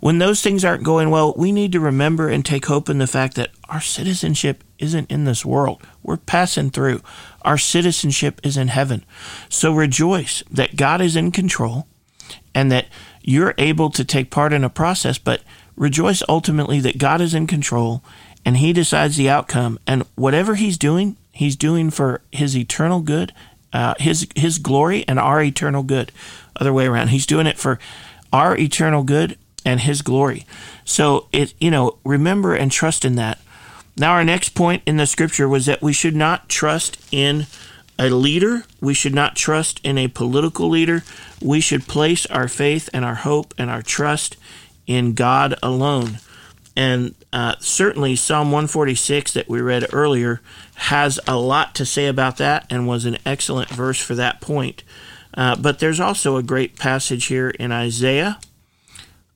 When 0.00 0.18
those 0.18 0.42
things 0.42 0.64
aren't 0.64 0.84
going 0.84 1.10
well, 1.10 1.34
we 1.36 1.52
need 1.52 1.72
to 1.72 1.80
remember 1.80 2.28
and 2.28 2.44
take 2.44 2.66
hope 2.66 2.88
in 2.88 2.98
the 2.98 3.06
fact 3.06 3.34
that 3.34 3.50
our 3.68 3.80
citizenship 3.80 4.64
isn't 4.78 5.10
in 5.10 5.24
this 5.24 5.44
world. 5.44 5.82
We're 6.02 6.16
passing 6.16 6.70
through. 6.70 7.02
Our 7.42 7.58
citizenship 7.58 8.40
is 8.42 8.56
in 8.56 8.68
heaven. 8.68 9.04
So 9.48 9.72
rejoice 9.72 10.42
that 10.50 10.76
God 10.76 11.00
is 11.00 11.16
in 11.16 11.30
control 11.30 11.86
and 12.54 12.70
that 12.70 12.86
you're 13.22 13.54
able 13.58 13.90
to 13.90 14.04
take 14.04 14.30
part 14.30 14.52
in 14.52 14.64
a 14.64 14.70
process, 14.70 15.18
but 15.18 15.42
rejoice 15.76 16.22
ultimately 16.28 16.80
that 16.80 16.98
God 16.98 17.20
is 17.20 17.34
in 17.34 17.46
control 17.46 18.04
and 18.44 18.56
he 18.56 18.72
decides 18.72 19.16
the 19.16 19.28
outcome. 19.28 19.78
And 19.86 20.04
whatever 20.14 20.54
he's 20.54 20.78
doing, 20.78 21.16
he's 21.32 21.56
doing 21.56 21.90
for 21.90 22.22
his 22.30 22.56
eternal 22.56 23.00
good, 23.00 23.32
uh, 23.72 23.94
his 23.98 24.26
his 24.34 24.58
glory, 24.58 25.04
and 25.08 25.18
our 25.18 25.42
eternal 25.42 25.82
good. 25.82 26.12
Other 26.56 26.72
way 26.72 26.86
around, 26.86 27.08
he's 27.08 27.26
doing 27.26 27.46
it 27.46 27.58
for 27.58 27.78
our 28.32 28.56
eternal 28.56 29.02
good 29.02 29.38
and 29.64 29.80
his 29.80 30.02
glory. 30.02 30.44
So 30.84 31.28
it 31.32 31.54
you 31.58 31.70
know 31.70 31.98
remember 32.04 32.54
and 32.54 32.70
trust 32.70 33.04
in 33.04 33.14
that. 33.16 33.40
Now 33.96 34.12
our 34.12 34.24
next 34.24 34.50
point 34.50 34.82
in 34.86 34.96
the 34.96 35.06
scripture 35.06 35.48
was 35.48 35.66
that 35.66 35.82
we 35.82 35.92
should 35.92 36.16
not 36.16 36.48
trust 36.48 36.98
in 37.10 37.46
a 37.98 38.08
leader. 38.08 38.64
We 38.80 38.94
should 38.94 39.14
not 39.14 39.36
trust 39.36 39.80
in 39.84 39.98
a 39.98 40.08
political 40.08 40.68
leader. 40.68 41.04
We 41.40 41.60
should 41.60 41.86
place 41.86 42.26
our 42.26 42.48
faith 42.48 42.88
and 42.92 43.04
our 43.04 43.16
hope 43.16 43.54
and 43.58 43.70
our 43.70 43.82
trust 43.82 44.36
in 44.86 45.14
God 45.14 45.54
alone. 45.62 46.18
And 46.76 47.14
uh, 47.32 47.56
certainly, 47.60 48.16
Psalm 48.16 48.48
146 48.48 49.34
that 49.34 49.48
we 49.48 49.60
read 49.60 49.86
earlier 49.92 50.40
has 50.74 51.20
a 51.28 51.36
lot 51.36 51.74
to 51.76 51.86
say 51.86 52.06
about 52.06 52.38
that 52.38 52.66
and 52.70 52.86
was 52.86 53.04
an 53.04 53.18
excellent 53.26 53.68
verse 53.68 54.00
for 54.00 54.14
that 54.14 54.40
point. 54.40 54.82
Uh, 55.34 55.56
but 55.56 55.78
there's 55.78 56.00
also 56.00 56.36
a 56.36 56.42
great 56.42 56.78
passage 56.78 57.26
here 57.26 57.50
in 57.50 57.72
Isaiah. 57.72 58.38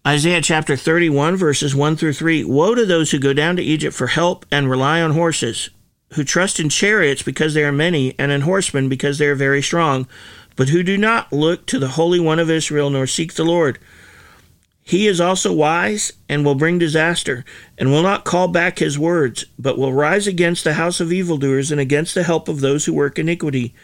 Isaiah 0.07 0.41
chapter 0.41 0.77
31, 0.77 1.37
verses 1.37 1.75
1 1.75 1.97
through 1.97 2.13
3 2.13 2.45
Woe 2.45 2.75
to 2.75 2.87
those 2.87 3.11
who 3.11 3.19
go 3.19 3.33
down 3.33 3.57
to 3.57 3.63
Egypt 3.63 3.95
for 3.95 4.07
help 4.07 4.47
and 4.53 4.71
rely 4.71 5.03
on 5.03 5.13
horses, 5.13 5.71
who 6.13 6.23
trust 6.23 6.61
in 6.61 6.69
chariots 6.69 7.23
because 7.23 7.55
they 7.55 7.65
are 7.65 7.73
many, 7.73 8.15
and 8.19 8.31
in 8.31 8.43
horsemen 8.43 8.89
because 8.89 9.19
they 9.19 9.27
are 9.27 9.35
very 9.35 9.61
strong, 9.61 10.07
but 10.55 10.69
who 10.69 10.83
do 10.83 10.97
not 10.97 11.33
look 11.33 11.67
to 11.67 11.79
the 11.79 11.89
Holy 11.89 12.21
One 12.21 12.39
of 12.39 12.51
Israel 12.51 12.89
nor 12.89 13.07
seek 13.07 13.35
the 13.35 13.45
Lord. 13.45 13.79
He 14.89 15.09
is 15.09 15.21
also 15.21 15.53
wise 15.53 16.13
and 16.29 16.45
will 16.45 16.55
bring 16.55 16.79
disaster, 16.79 17.45
and 17.77 17.91
will 17.91 18.05
not 18.05 18.25
call 18.25 18.47
back 18.47 18.79
his 18.79 18.97
words, 18.97 19.45
but 19.59 19.77
will 19.77 19.93
rise 19.93 20.29
against 20.29 20.63
the 20.63 20.75
house 20.75 21.01
of 21.01 21.13
evildoers 21.13 21.73
and 21.73 21.81
against 21.81 22.15
the 22.15 22.23
help 22.23 22.49
of 22.49 22.61
those 22.61 22.85
who 22.85 22.95
work 22.95 23.19
iniquity. 23.19 23.75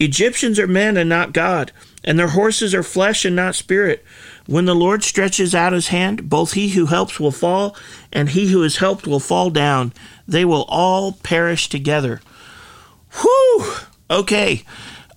Egyptians 0.00 0.58
are 0.58 0.66
men 0.66 0.96
and 0.96 1.10
not 1.10 1.34
God, 1.34 1.72
and 2.04 2.18
their 2.18 2.28
horses 2.28 2.74
are 2.74 2.82
flesh 2.82 3.26
and 3.26 3.36
not 3.36 3.54
spirit. 3.54 4.02
When 4.46 4.64
the 4.64 4.74
Lord 4.74 5.04
stretches 5.04 5.54
out 5.54 5.74
his 5.74 5.88
hand, 5.88 6.30
both 6.30 6.54
he 6.54 6.70
who 6.70 6.86
helps 6.86 7.20
will 7.20 7.32
fall, 7.32 7.76
and 8.10 8.30
he 8.30 8.50
who 8.50 8.62
is 8.62 8.78
helped 8.78 9.06
will 9.06 9.20
fall 9.20 9.50
down. 9.50 9.92
They 10.26 10.46
will 10.46 10.64
all 10.70 11.12
perish 11.12 11.68
together. 11.68 12.22
Whew! 13.20 13.72
Okay. 14.10 14.62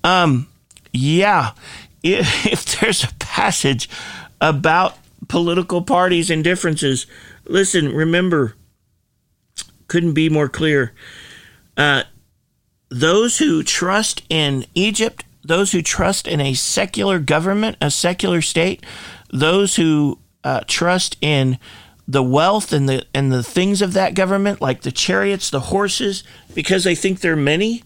Um, 0.03 0.49
yeah. 0.91 1.51
If, 2.03 2.45
if 2.51 2.81
there's 2.81 3.05
a 3.05 3.13
passage 3.19 3.89
about 4.41 4.97
political 5.29 5.81
parties 5.81 6.29
and 6.29 6.43
differences. 6.43 7.07
Listen, 7.45 7.95
remember, 7.95 8.55
couldn't 9.87 10.13
be 10.13 10.29
more 10.29 10.49
clear. 10.49 10.93
Uh, 11.77 12.03
those 12.89 13.37
who 13.37 13.63
trust 13.63 14.23
in 14.29 14.65
Egypt, 14.73 15.23
those 15.43 15.71
who 15.71 15.81
trust 15.81 16.27
in 16.27 16.41
a 16.41 16.53
secular 16.53 17.19
government, 17.19 17.77
a 17.79 17.89
secular 17.89 18.41
state, 18.41 18.85
those 19.31 19.77
who 19.77 20.19
uh, 20.43 20.61
trust 20.67 21.15
in 21.21 21.57
the 22.07 22.23
wealth 22.23 22.73
and 22.73 22.89
the 22.89 23.05
and 23.13 23.31
the 23.31 23.43
things 23.43 23.81
of 23.83 23.93
that 23.93 24.15
government, 24.15 24.61
like 24.61 24.81
the 24.81 24.91
chariots, 24.91 25.49
the 25.51 25.59
horses, 25.59 26.23
because 26.55 26.83
they 26.83 26.95
think 26.95 27.19
they're 27.19 27.35
many. 27.35 27.83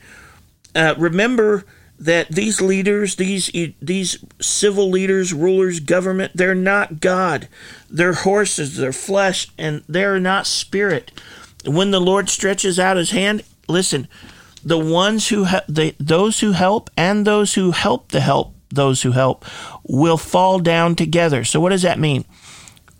Uh, 0.73 0.95
remember 0.97 1.65
that 2.06 2.30
these 2.30 2.62
leaders, 2.62 3.16
these 3.16 3.48
these 3.82 4.24
civil 4.42 4.89
leaders, 4.89 5.34
rulers, 5.34 5.80
government, 5.80 6.34
they're 6.36 6.56
not 6.56 7.00
God. 7.00 7.48
They're 7.89 8.13
horses, 8.13 8.78
they're 8.78 8.94
flesh, 8.94 9.48
and 9.58 9.84
they're 9.88 10.20
not 10.20 10.48
spirit. 10.48 11.12
When 11.66 11.92
the 11.92 12.02
Lord 12.02 12.30
stretches 12.30 12.78
out 12.80 12.98
His 12.98 13.12
hand, 13.12 13.44
listen, 13.68 14.08
the 14.63 14.80
ones 14.80 15.30
who 15.30 15.46
ha- 15.46 15.63
those 15.68 16.39
who 16.39 16.52
help 16.52 16.89
and 16.98 17.26
those 17.26 17.54
who 17.54 17.72
help 17.72 18.12
the 18.12 18.20
help 18.20 18.54
those 18.74 19.04
who 19.04 19.12
help 19.12 19.46
will 19.84 20.18
fall 20.18 20.60
down 20.60 20.96
together. 20.96 21.44
So 21.44 21.60
what 21.60 21.70
does 21.70 21.84
that 21.84 22.00
mean? 22.00 22.26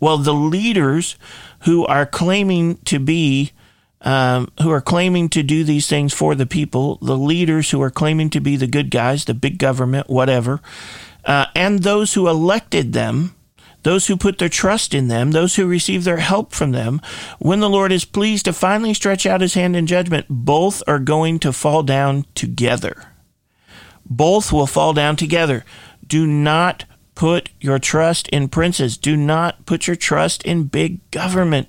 Well, 0.00 0.18
the 0.18 0.34
leaders 0.34 1.16
who 1.60 1.84
are 1.86 2.06
claiming 2.06 2.76
to 2.84 2.98
be 2.98 3.52
um, 4.04 4.52
who 4.62 4.70
are 4.70 4.82
claiming 4.82 5.28
to 5.30 5.42
do 5.42 5.64
these 5.64 5.88
things 5.88 6.12
for 6.12 6.34
the 6.34 6.46
people, 6.46 6.98
the 7.00 7.16
leaders 7.16 7.70
who 7.70 7.82
are 7.82 7.90
claiming 7.90 8.30
to 8.30 8.40
be 8.40 8.56
the 8.56 8.66
good 8.66 8.90
guys, 8.90 9.24
the 9.24 9.34
big 9.34 9.58
government, 9.58 10.08
whatever, 10.08 10.60
uh, 11.24 11.46
and 11.56 11.82
those 11.82 12.14
who 12.14 12.28
elected 12.28 12.92
them, 12.92 13.34
those 13.82 14.06
who 14.06 14.16
put 14.16 14.38
their 14.38 14.48
trust 14.48 14.94
in 14.94 15.08
them, 15.08 15.30
those 15.30 15.56
who 15.56 15.66
receive 15.66 16.04
their 16.04 16.18
help 16.18 16.52
from 16.52 16.72
them, 16.72 17.00
when 17.38 17.60
the 17.60 17.68
Lord 17.68 17.92
is 17.92 18.04
pleased 18.04 18.44
to 18.44 18.52
finally 18.52 18.94
stretch 18.94 19.26
out 19.26 19.40
his 19.40 19.54
hand 19.54 19.74
in 19.74 19.86
judgment, 19.86 20.26
both 20.28 20.82
are 20.86 20.98
going 20.98 21.38
to 21.40 21.52
fall 21.52 21.82
down 21.82 22.26
together. 22.34 23.08
Both 24.04 24.52
will 24.52 24.66
fall 24.66 24.92
down 24.92 25.16
together. 25.16 25.64
Do 26.06 26.26
not 26.26 26.84
put 27.14 27.48
your 27.60 27.78
trust 27.78 28.28
in 28.28 28.48
princes. 28.48 28.98
Do 28.98 29.16
not 29.16 29.64
put 29.64 29.86
your 29.86 29.96
trust 29.96 30.42
in 30.42 30.64
big 30.64 31.10
government. 31.10 31.68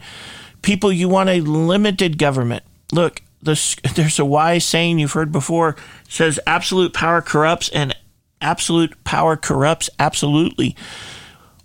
People, 0.65 0.91
you 0.91 1.08
want 1.08 1.30
a 1.30 1.41
limited 1.41 2.17
government. 2.17 2.63
Look, 2.91 3.21
this, 3.39 3.75
there's 3.95 4.17
a 4.17 4.25
wise 4.25 4.65
saying 4.65 4.97
you've 4.97 5.12
heard 5.12 5.32
before 5.32 5.75
says 6.10 6.39
absolute 6.47 6.91
power 6.91 7.21
corrupts 7.21 7.69
and 7.69 7.95
absolute 8.41 9.01
power 9.04 9.38
corrupts 9.38 9.91
absolutely. 9.99 10.75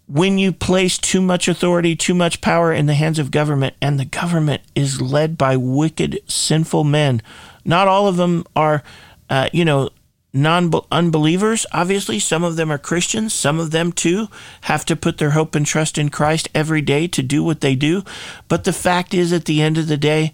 When 0.06 0.36
you 0.36 0.52
place 0.52 0.98
too 0.98 1.22
much 1.22 1.48
authority, 1.48 1.96
too 1.96 2.12
much 2.12 2.42
power 2.42 2.74
in 2.74 2.84
the 2.84 2.94
hands 2.94 3.18
of 3.18 3.30
government, 3.30 3.74
and 3.80 3.98
the 3.98 4.04
government 4.04 4.62
is 4.74 5.00
led 5.00 5.38
by 5.38 5.56
wicked, 5.56 6.20
sinful 6.26 6.84
men, 6.84 7.22
not 7.64 7.88
all 7.88 8.06
of 8.06 8.18
them 8.18 8.44
are, 8.54 8.82
uh, 9.30 9.48
you 9.50 9.64
know, 9.64 9.88
non 10.32 10.70
unbelievers. 10.90 11.66
Obviously, 11.72 12.18
some 12.18 12.44
of 12.44 12.56
them 12.56 12.70
are 12.70 12.78
Christians. 12.78 13.34
Some 13.34 13.58
of 13.58 13.70
them 13.70 13.92
too 13.92 14.28
have 14.62 14.84
to 14.86 14.96
put 14.96 15.18
their 15.18 15.30
hope 15.30 15.54
and 15.54 15.66
trust 15.66 15.98
in 15.98 16.08
Christ 16.08 16.48
every 16.54 16.80
day 16.80 17.06
to 17.08 17.22
do 17.22 17.42
what 17.42 17.60
they 17.60 17.74
do. 17.74 18.02
But 18.48 18.64
the 18.64 18.72
fact 18.72 19.14
is, 19.14 19.32
at 19.32 19.44
the 19.44 19.60
end 19.60 19.78
of 19.78 19.88
the 19.88 19.96
day, 19.96 20.32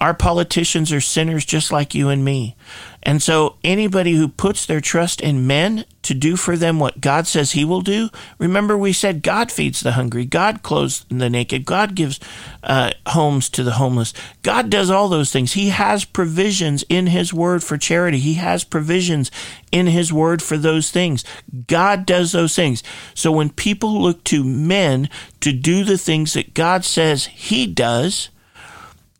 our 0.00 0.14
politicians 0.14 0.92
are 0.92 1.00
sinners 1.00 1.44
just 1.44 1.72
like 1.72 1.94
you 1.94 2.08
and 2.08 2.24
me. 2.24 2.56
And 3.02 3.22
so, 3.22 3.56
anybody 3.64 4.14
who 4.14 4.28
puts 4.28 4.66
their 4.66 4.80
trust 4.80 5.20
in 5.20 5.46
men 5.46 5.84
to 6.02 6.14
do 6.14 6.36
for 6.36 6.56
them 6.56 6.78
what 6.78 7.00
God 7.00 7.26
says 7.26 7.52
He 7.52 7.64
will 7.64 7.80
do, 7.80 8.10
remember 8.38 8.76
we 8.76 8.92
said 8.92 9.22
God 9.22 9.50
feeds 9.50 9.80
the 9.80 9.92
hungry, 9.92 10.24
God 10.24 10.62
clothes 10.62 11.04
the 11.08 11.30
naked, 11.30 11.64
God 11.64 11.94
gives 11.94 12.20
uh, 12.62 12.90
homes 13.06 13.48
to 13.50 13.62
the 13.62 13.72
homeless. 13.72 14.12
God 14.42 14.68
does 14.68 14.90
all 14.90 15.08
those 15.08 15.32
things. 15.32 15.52
He 15.52 15.68
has 15.70 16.04
provisions 16.04 16.84
in 16.88 17.06
His 17.06 17.32
Word 17.32 17.62
for 17.62 17.78
charity, 17.78 18.18
He 18.18 18.34
has 18.34 18.64
provisions 18.64 19.30
in 19.72 19.86
His 19.86 20.12
Word 20.12 20.42
for 20.42 20.56
those 20.56 20.90
things. 20.90 21.24
God 21.66 22.04
does 22.04 22.32
those 22.32 22.54
things. 22.54 22.82
So, 23.14 23.32
when 23.32 23.50
people 23.50 24.02
look 24.02 24.22
to 24.24 24.44
men 24.44 25.08
to 25.40 25.52
do 25.52 25.84
the 25.84 25.98
things 25.98 26.34
that 26.34 26.52
God 26.52 26.84
says 26.84 27.26
He 27.26 27.66
does, 27.66 28.28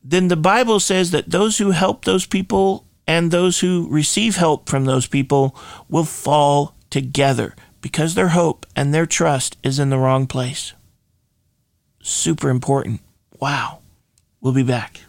then 0.08 0.28
the 0.28 0.36
Bible 0.36 0.80
says 0.80 1.10
that 1.10 1.30
those 1.30 1.58
who 1.58 1.72
help 1.72 2.06
those 2.06 2.24
people 2.24 2.86
and 3.06 3.30
those 3.30 3.60
who 3.60 3.86
receive 3.90 4.36
help 4.36 4.66
from 4.66 4.86
those 4.86 5.06
people 5.06 5.54
will 5.90 6.04
fall 6.04 6.74
together 6.88 7.54
because 7.82 8.14
their 8.14 8.28
hope 8.28 8.64
and 8.74 8.94
their 8.94 9.04
trust 9.04 9.58
is 9.62 9.78
in 9.78 9.90
the 9.90 9.98
wrong 9.98 10.26
place. 10.26 10.72
Super 12.02 12.48
important. 12.48 13.02
Wow. 13.38 13.80
We'll 14.40 14.54
be 14.54 14.62
back. 14.62 15.02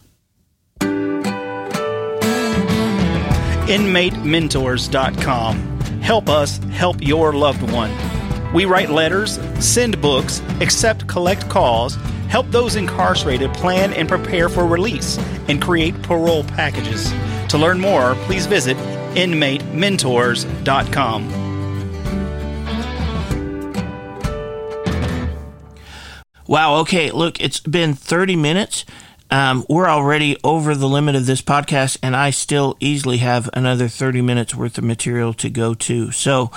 InmateMentors.com. 3.69 5.79
Help 6.01 6.27
us 6.27 6.57
help 6.71 7.01
your 7.01 7.31
loved 7.31 7.71
one. 7.71 7.95
We 8.53 8.65
write 8.65 8.89
letters, 8.89 9.39
send 9.59 10.01
books, 10.01 10.41
accept 10.59 11.07
collect 11.07 11.49
calls 11.49 11.97
help 12.29 12.49
those 12.51 12.77
incarcerated 12.77 13.53
plan 13.53 13.91
and 13.93 14.07
prepare 14.07 14.47
for 14.47 14.65
release, 14.65 15.17
and 15.49 15.61
create 15.61 16.01
parole 16.03 16.45
packages. 16.45 17.11
To 17.49 17.57
learn 17.57 17.79
more, 17.79 18.15
please 18.25 18.45
visit 18.45 18.77
inmatementors.com. 19.15 21.47
Wow, 26.47 26.77
okay, 26.77 27.11
look, 27.11 27.39
it's 27.39 27.59
been 27.59 27.93
30 27.93 28.35
minutes. 28.35 28.83
Um, 29.29 29.63
we're 29.69 29.87
already 29.87 30.35
over 30.43 30.73
the 30.73 30.89
limit 30.89 31.15
of 31.15 31.27
this 31.27 31.43
podcast, 31.43 31.99
and 32.01 32.15
I 32.15 32.31
still 32.31 32.75
easily 32.79 33.17
have 33.17 33.47
another 33.53 33.87
30 33.87 34.23
minutes 34.23 34.55
worth 34.55 34.79
of 34.79 34.83
material 34.83 35.35
to 35.35 35.51
go 35.51 35.75
to. 35.75 36.09
So, 36.09 36.49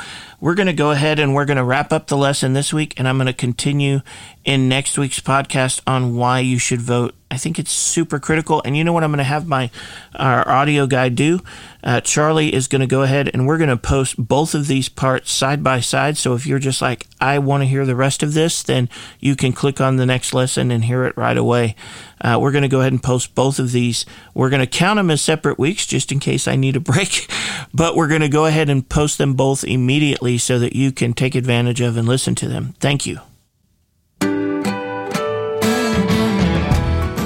we're 0.42 0.56
going 0.56 0.66
to 0.66 0.72
go 0.72 0.90
ahead 0.90 1.20
and 1.20 1.36
we're 1.36 1.44
going 1.44 1.56
to 1.56 1.62
wrap 1.62 1.92
up 1.92 2.08
the 2.08 2.16
lesson 2.16 2.52
this 2.52 2.72
week, 2.72 2.94
and 2.96 3.06
I'm 3.06 3.16
going 3.16 3.28
to 3.28 3.32
continue 3.32 4.00
in 4.44 4.68
next 4.68 4.98
week's 4.98 5.20
podcast 5.20 5.80
on 5.86 6.16
why 6.16 6.40
you 6.40 6.58
should 6.58 6.80
vote. 6.80 7.14
I 7.30 7.36
think 7.36 7.58
it's 7.58 7.70
super 7.72 8.18
critical. 8.18 8.60
And 8.64 8.76
you 8.76 8.84
know 8.84 8.92
what 8.92 9.04
I'm 9.04 9.10
going 9.10 9.18
to 9.18 9.24
have 9.24 9.46
my 9.46 9.70
our 10.14 10.46
audio 10.46 10.86
guy 10.86 11.08
do? 11.08 11.40
Uh, 11.82 12.00
Charlie 12.00 12.52
is 12.52 12.68
going 12.68 12.80
to 12.80 12.86
go 12.86 13.02
ahead 13.02 13.30
and 13.32 13.46
we're 13.46 13.56
going 13.56 13.70
to 13.70 13.76
post 13.76 14.16
both 14.18 14.54
of 14.54 14.66
these 14.66 14.88
parts 14.90 15.32
side 15.32 15.64
by 15.64 15.80
side. 15.80 16.18
So 16.18 16.34
if 16.34 16.46
you're 16.46 16.58
just 16.58 16.82
like, 16.82 17.06
I 17.20 17.38
want 17.38 17.62
to 17.62 17.66
hear 17.66 17.86
the 17.86 17.96
rest 17.96 18.22
of 18.22 18.34
this, 18.34 18.62
then 18.62 18.88
you 19.18 19.34
can 19.34 19.52
click 19.52 19.80
on 19.80 19.96
the 19.96 20.06
next 20.06 20.34
lesson 20.34 20.70
and 20.70 20.84
hear 20.84 21.04
it 21.06 21.16
right 21.16 21.36
away. 21.36 21.74
Uh, 22.20 22.38
we're 22.40 22.52
going 22.52 22.62
to 22.62 22.68
go 22.68 22.80
ahead 22.80 22.92
and 22.92 23.02
post 23.02 23.34
both 23.34 23.58
of 23.58 23.72
these. 23.72 24.04
We're 24.34 24.50
going 24.50 24.60
to 24.60 24.66
count 24.66 24.98
them 24.98 25.10
as 25.10 25.22
separate 25.22 25.58
weeks 25.58 25.86
just 25.86 26.12
in 26.12 26.20
case 26.20 26.46
I 26.46 26.54
need 26.54 26.76
a 26.76 26.80
break, 26.80 27.28
but 27.74 27.96
we're 27.96 28.08
going 28.08 28.20
to 28.20 28.28
go 28.28 28.44
ahead 28.46 28.68
and 28.68 28.88
post 28.88 29.18
them 29.18 29.34
both 29.34 29.64
immediately 29.64 30.31
so 30.38 30.58
that 30.58 30.74
you 30.74 30.92
can 30.92 31.12
take 31.12 31.34
advantage 31.34 31.80
of 31.80 31.96
and 31.96 32.06
listen 32.06 32.34
to 32.36 32.48
them. 32.48 32.74
Thank 32.80 33.06
you. 33.06 33.18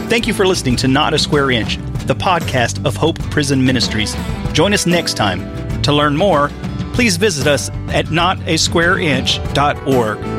Thank 0.09 0.29
you 0.29 0.35
for 0.35 0.47
listening 0.47 0.77
to 0.77 0.89
Not 0.89 1.15
a 1.15 1.19
Square 1.19 1.51
Inch, 1.51 1.77
the 2.07 2.15
podcast 2.15 2.85
of 2.87 2.97
Hope 2.97 3.19
Prison 3.31 3.65
Ministries. 3.65 4.17
Join 4.53 4.73
us 4.73 4.87
next 4.87 5.15
time. 5.15 5.41
To 5.83 5.93
learn 5.93 6.17
more, 6.17 6.49
please 6.95 7.17
visit 7.17 7.47
us 7.47 7.69
at 7.89 8.07
notasquareinch.org. 8.07 10.36